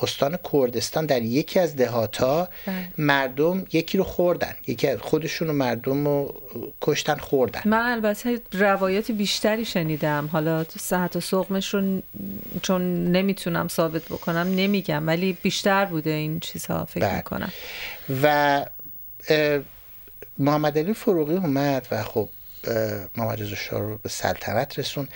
[0.00, 2.88] استان کردستان در یکی از دهاتا بله.
[2.98, 4.54] مردم یکی رو خوردن.
[4.66, 6.42] یکی از خودشون و مردم رو
[6.80, 7.60] کشتن خوردن.
[7.64, 10.28] من البته روایت بیشتری شنیدم.
[10.32, 12.02] حالا صحت و سقمش رو
[12.62, 17.16] چون نمی‌تونم ثابت بکنم نمیگم ولی بیشتر بوده این چیزها فکر بله.
[17.16, 17.52] می‌کنم.
[18.22, 18.66] و
[20.38, 22.28] محمد علی فروغی اومد و خب
[23.16, 25.08] محمد رضا شاه رو به سلطنت رسون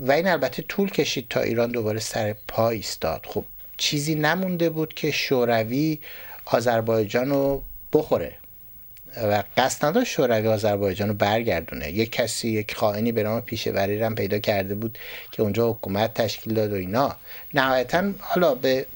[0.00, 3.26] و این البته طول کشید تا ایران دوباره سر پا ایستاد.
[3.28, 3.44] خب
[3.76, 5.98] چیزی نمونده بود که شوروی
[6.44, 7.62] آذربایجان رو
[7.92, 8.34] بخوره.
[9.16, 11.90] و قصد نداشت شوروی آذربایجان رو برگردونه.
[11.90, 14.98] یک کسی یک خائنی به نام پیشوری هم پیدا کرده بود
[15.32, 17.16] که اونجا حکومت تشکیل داد و اینا.
[17.54, 18.86] نهایتا حالا به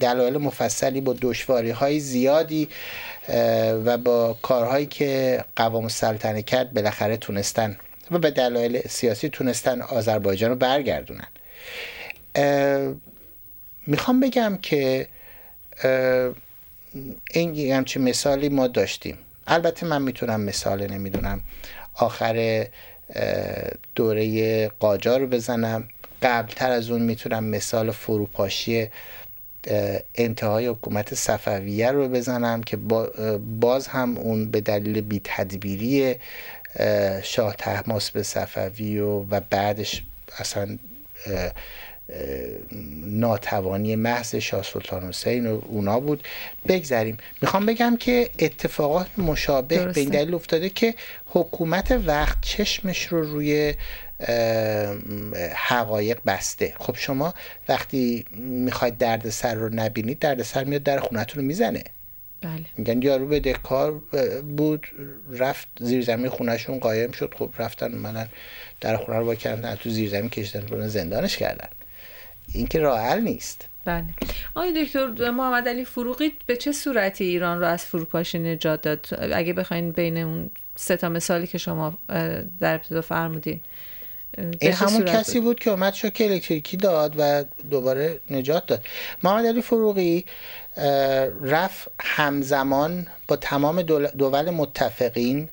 [0.00, 2.68] دلایل مفصلی با دشواری های زیادی
[3.84, 7.76] و با کارهایی که قوام سلطنه کرد بالاخره تونستن
[8.12, 11.28] و به دلایل سیاسی تونستن آذربایجان رو برگردونن.
[13.86, 15.06] می‌خوام بگم که
[17.30, 19.18] این همچین مثالی ما داشتیم.
[19.46, 21.40] البته من می‌تونم مثال نمی‌دونم.
[21.94, 22.66] آخر
[23.94, 25.88] دوره قاجار رو بزنم.
[26.22, 28.88] قبلتر از اون می‌تونم مثال فروپاشی
[30.14, 32.76] انتهای حکومت صفویه رو بزنم که
[33.60, 36.16] باز هم اون به دلیل بی تدبیری
[37.22, 40.02] شاه تحماس به صفوی و, و بعدش
[40.38, 40.78] اصلا
[43.06, 46.28] ناتوانی محض شاه سلطان حسین و اونا بود.
[46.68, 47.18] بگذریم.
[47.42, 50.94] می‌خوام بگم که اتفاقات مشابه به این دلیل افتاده که
[51.26, 53.74] حکومت وقت چشمش رو روی
[55.54, 56.74] حقایق بسته.
[56.78, 57.34] خب شما
[57.68, 61.84] وقتی می‌خواید دردسر رو نبینید دردسر میاد در خونتون رو می‌زنه.
[62.42, 62.64] بله.
[62.76, 63.92] میگن یارو به کار
[64.56, 64.86] بود
[65.32, 67.34] رفت زیر زمین خونهشون قایم شد.
[67.38, 68.28] خب رفتن منن
[68.80, 71.68] در خونه رو با کردن تو زیر زمین کشیدن زندانش کردن.
[72.52, 73.68] این که راه نیست.
[73.84, 74.04] بله.
[74.54, 79.52] آقای دکتر محمد علی فروغی به چه صورتی ایران رو از فروپاشی نجات داد؟ اگه
[79.52, 81.98] بخواین بین اون سه تا مثالی که شما
[82.60, 83.60] در ابتدا فرمودین.
[84.60, 88.84] این همون کسی بود که اومد شوک الکتریکی داد و دوباره نجات داد.
[89.22, 90.24] محمد علی فروغی
[91.42, 95.48] رفت همزمان با تمام دول متفقین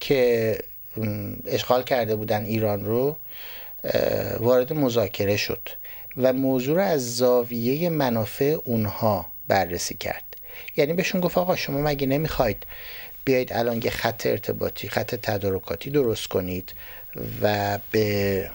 [0.00, 0.58] که
[1.46, 3.16] اشغال کرده بودن ایران رو
[4.40, 5.68] وارد مذاکره شد
[6.16, 10.24] و موضوع رو از زاویه منافع اونها بررسی کرد.
[10.76, 12.62] یعنی بهشون گفت آقا شما مگه نمی‌خواید
[13.24, 16.72] بیایید الان یه خط ارتباطی خط تدارکاتی درست کنید؟
[17.42, 18.50] و به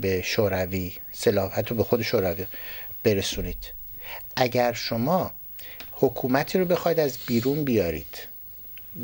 [0.00, 2.46] به شوروی سلاح حتی به خود شوروی
[3.02, 3.72] برسونید.
[4.36, 5.32] اگر شما
[5.92, 8.18] حکومتی رو بخواید از بیرون بیارید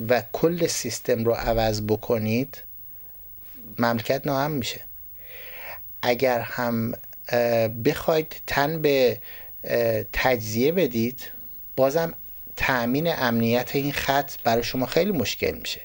[0.09, 2.63] و کل سیستم رو عوض بکنید
[3.79, 4.81] مملکت ناهم میشه.
[6.03, 6.93] اگر هم
[7.85, 9.21] بخواید تن به
[10.13, 11.21] تجزیه بدید
[11.77, 12.15] بازم
[12.57, 15.81] تأمین امنیت این خط برای شما خیلی مشکل میشه.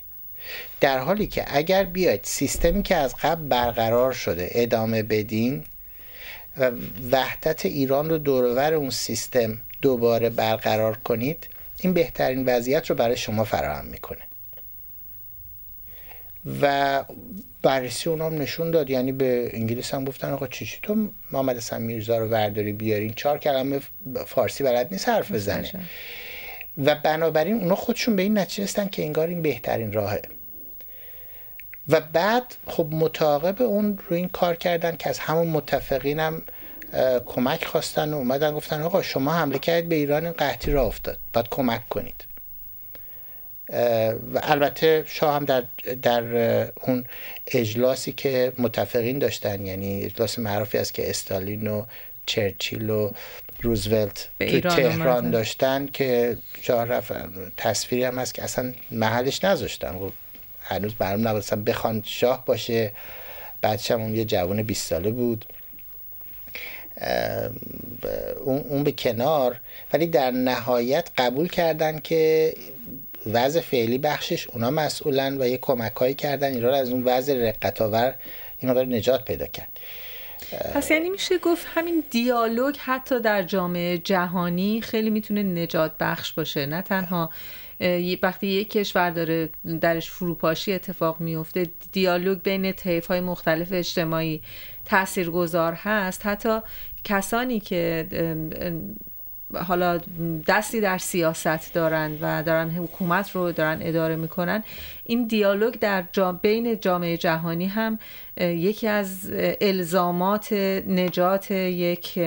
[0.82, 5.64] در حالی که اگر بیاید سیستمی که از قبل برقرار شده ادامه بدین
[6.58, 6.72] و
[7.12, 11.48] وحدت ایران رو دورور اون سیستم دوباره برقرار کنید
[11.82, 14.22] این بهترین وضعیت رو برای شما فراهم می‌کنه.
[16.62, 17.04] و
[17.62, 18.90] بررسی اونام نشون داد.
[18.90, 23.14] یعنی به انگلیس هم گفتن آقا چی تو محمد حسن میرزا رو ورداری بیارین.
[23.14, 23.80] چهار کلمه
[24.28, 25.72] فارسی بلد نیست حرف بزنه.
[26.86, 30.22] و بنابراین اونا خودشون به این نتیجه که انگار این بهترین راهه.
[31.92, 36.42] و بعد خب متعاقب اون رو این کار کردن که از همون متفقینم
[37.26, 41.20] کمک خواستن و اومدن گفتن آقا شما حمله کردید به ایران این قحطی را افتاد.
[41.34, 42.26] باید کمک کنید.
[44.34, 45.64] و البته شاه هم در,
[46.02, 46.24] در
[46.82, 47.06] اون
[47.48, 51.86] اجلاسی که متفقین داشتن یعنی اجلاس معروفی است که استالین و
[52.26, 53.12] چرچیل و
[53.62, 57.14] روزولت تو تهران داشتن که شاه رفت.
[57.58, 60.12] تصویری هم هست که اصلا محلش نذاشتن.
[60.62, 62.94] هنوز معلوم نبودستم بخوان شاه باشه.
[63.64, 65.46] هم اون یه جوان 20 ساله بود.
[68.46, 69.60] اون به کنار.
[69.94, 72.54] ولی در نهایت قبول کردن که
[73.26, 77.82] وضع فعلی بخشش اونا مسئولن و یه کمک هایی کردن ایران از اون وضع رقت
[77.82, 78.16] آور
[78.60, 79.80] این نجات پیدا کرد.
[80.74, 86.66] پس یعنی میشه گفت همین دیالوگ حتی در جامعه جهانی خیلی می‌تونه نجات بخش باشه.
[86.66, 87.30] نه تنها
[88.24, 89.50] وقتی یک کشور داره
[89.82, 94.42] درش فروپاشی اتفاق میفته دیالوگ بین طیف های مختلف اجتماعی
[94.86, 96.26] تاثیرگذار هست.
[96.26, 96.60] حتی
[97.04, 98.08] کسانی که
[99.68, 100.02] حالا
[100.48, 104.64] دستی در سیاست دارن و دارن حکومت رو دارن اداره می‌کنن.
[105.04, 106.02] این دیالوگ در
[106.42, 108.00] بین جامعه جهانی هم
[108.38, 109.32] یکی از
[109.62, 110.54] الزامات
[110.88, 112.20] نجات یک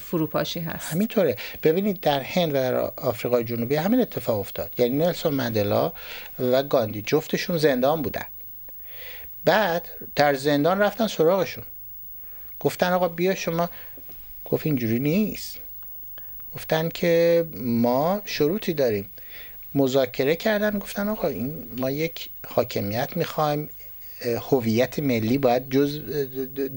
[0.00, 0.92] فروپاشی هست.
[0.92, 1.36] همینطوره.
[1.62, 4.72] ببینید در هند و در آفریقای جنوبی همین اتفاق افتاد.
[4.78, 5.92] یعنی نلسون مندلا
[6.38, 8.26] و گاندی جفتشون زندان بودن.
[9.44, 11.64] بعد در زندان رفتن سراغشون.
[12.60, 13.70] گفتن آقا بیا شما.
[14.44, 15.58] گفت اینجوری نیست.
[16.56, 19.06] گفتن که ما شروطی داریم.
[19.74, 23.68] مذاکره کردن گفتن آقا این ما یک حاکمیت می‌خوایم
[24.50, 26.00] هویت ملی باید جز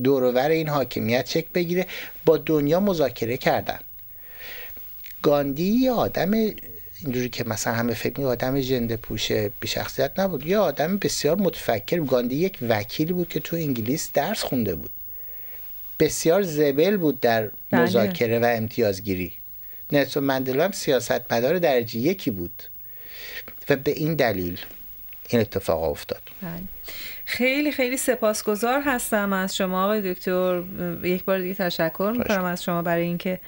[0.04, 1.88] دورور این حاکمیت چک بگیره.
[2.26, 3.80] با دنیا مذاکره کردن.
[5.22, 10.46] گاندی یه آدم اینجوری که مثلا همه فکر می آدم جنده پوشه بی شخصیت نبود.
[10.46, 12.00] یه آدم بسیار متفکر.
[12.00, 14.92] گاندی یک وکیلی بود که تو انگلیس درس خونده بود.
[16.00, 17.82] بسیار زبل بود در بله.
[17.82, 19.34] مذاکره و امتیازگیری.
[19.92, 22.64] نلسون مندلا هم سیاست مدار درجه یکی بود.
[23.70, 24.60] و به این دلیل
[25.30, 26.22] این اتفاق افتاد.
[26.42, 26.52] بله.
[27.26, 30.64] خیلی خیلی سپاسگزار هستم از شما آقای دکتر.
[31.04, 33.40] یک بار دیگه تشکر می‌کنم از شما برای اینکه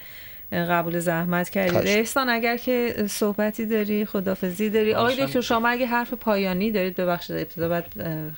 [0.52, 1.86] قبول زحمت کردید.
[1.86, 4.94] احسان اگر که صحبتی داری خدافزی داری.
[4.94, 7.84] آقای دکتر شما اگه حرف پایانی دارید ببخشید ابتدا بعد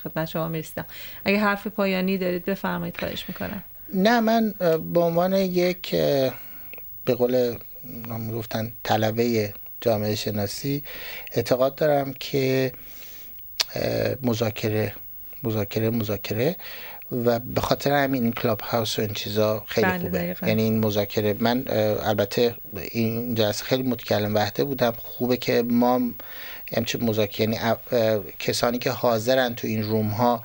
[0.04, 0.86] خدمت شما می‌رسیدم.
[1.24, 3.64] اگه حرف پایانی دارید بفرمایید خواهش می‌کنم.
[3.94, 4.54] نه من
[4.92, 5.90] به عنوان یک
[7.04, 7.56] به قول
[8.32, 10.84] گفتن طلبه جامعه شناسی
[11.32, 12.72] اعتقاد دارم که
[14.22, 14.94] مذاکره
[15.42, 16.56] مذاکره مذاکره
[17.24, 20.48] و به خاطر همین این کلاب هاوس و این چیزا خیلی بله، خوبه.
[20.48, 21.64] یعنی این مذاکره من
[22.02, 22.54] البته
[22.90, 24.92] این جلسه خیلی متکلم وحده بودم.
[24.98, 26.00] خوبه که ما
[26.76, 27.76] همچه مذاکره یعنی
[28.38, 30.42] کسانی که حاضرن تو این روم ها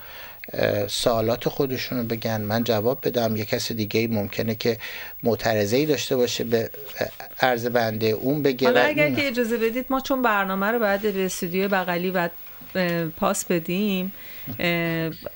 [0.87, 3.35] سوالات خودشون رو بگن من جواب بدم.
[3.35, 4.77] یه کس دیگه ممکنه که
[5.23, 6.69] معترضه ای داشته باشه به
[7.41, 11.25] عرض بنده اون بگه حالا اگر که اجازه بدید ما چون برنامه رو بعد به
[11.25, 12.29] استودیو بغلی و
[13.17, 14.13] پاس بدیم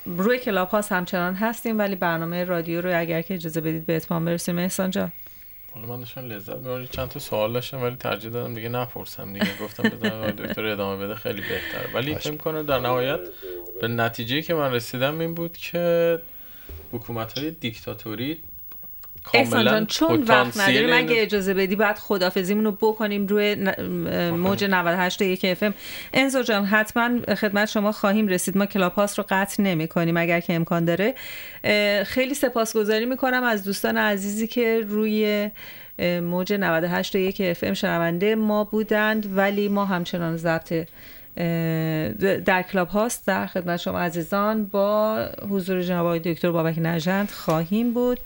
[0.06, 4.24] روی کلاب پاس همچنان هستیم ولی برنامه رادیو رو اگر که اجازه بدید به اتمام
[4.24, 4.58] برسیم.
[4.58, 5.12] احسان جان.
[5.74, 9.56] حالا من داشتم لذت می‌برم چند تا سوال داشتم ولی ترجیح دادم دیگه نپرسم دیگه.
[9.62, 11.94] گفتم بذارم دکتر ادامه بده خیلی بهتره.
[11.94, 13.20] ولی فکر کنم در نهایت
[13.80, 16.18] به نتیجه که من رسیدم این بود که
[16.92, 18.42] حکومت های دیکتاتوری
[19.34, 23.54] احسان جان چون وقت نداریم اگه اجازه بدی بعد خدافزیمون رو بکنیم روی
[24.30, 25.74] موج 98 یک اف ام.
[26.14, 28.58] انزو جان حتما خدمت شما خواهیم رسید.
[28.58, 31.14] ما Clubhouse رو قطع نمی کنیم اگر که امکان داره.
[32.04, 35.50] خیلی سپاسگزاری می‌کنم از دوستان عزیزی که روی
[36.22, 39.36] موج 98 یک اف ام شنونده ما بودند.
[39.36, 40.86] ولی ما همچنان ضبط
[42.44, 45.18] در کلاب هاست در خدمت شما عزیزان با
[45.50, 48.20] حضور جناب آقای دکتر بابک نژند خواهیم بود.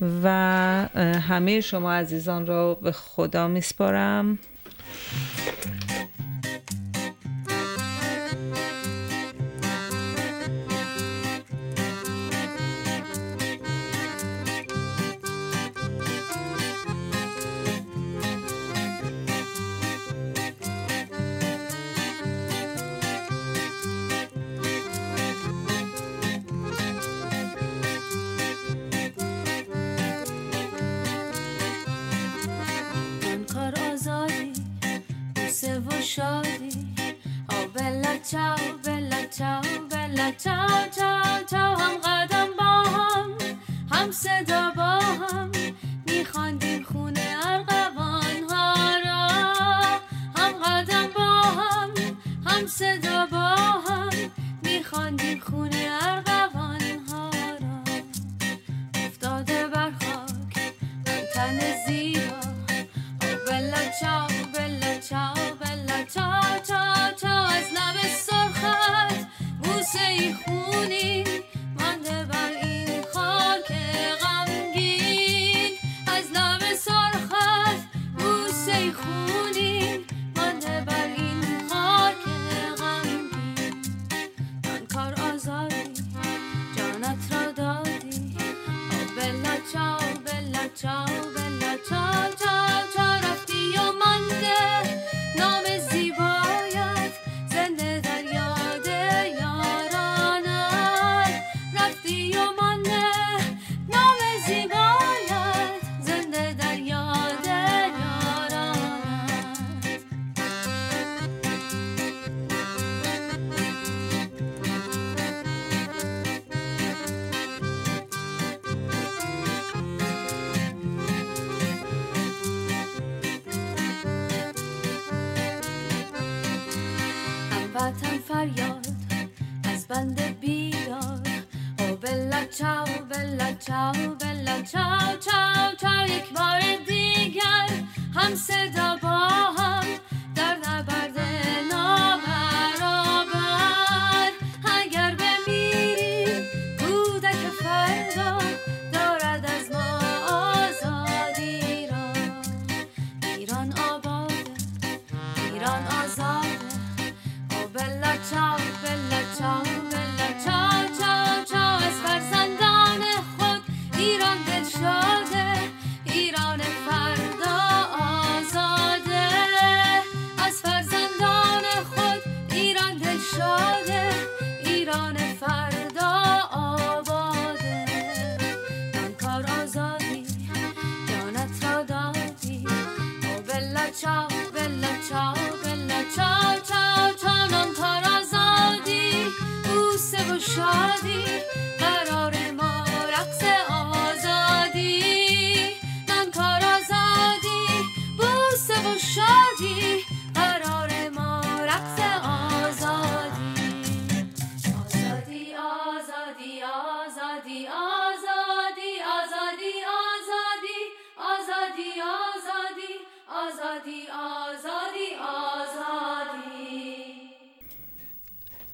[0.00, 0.28] و
[1.28, 4.38] همه شما عزیزان را به خدا میسپارم.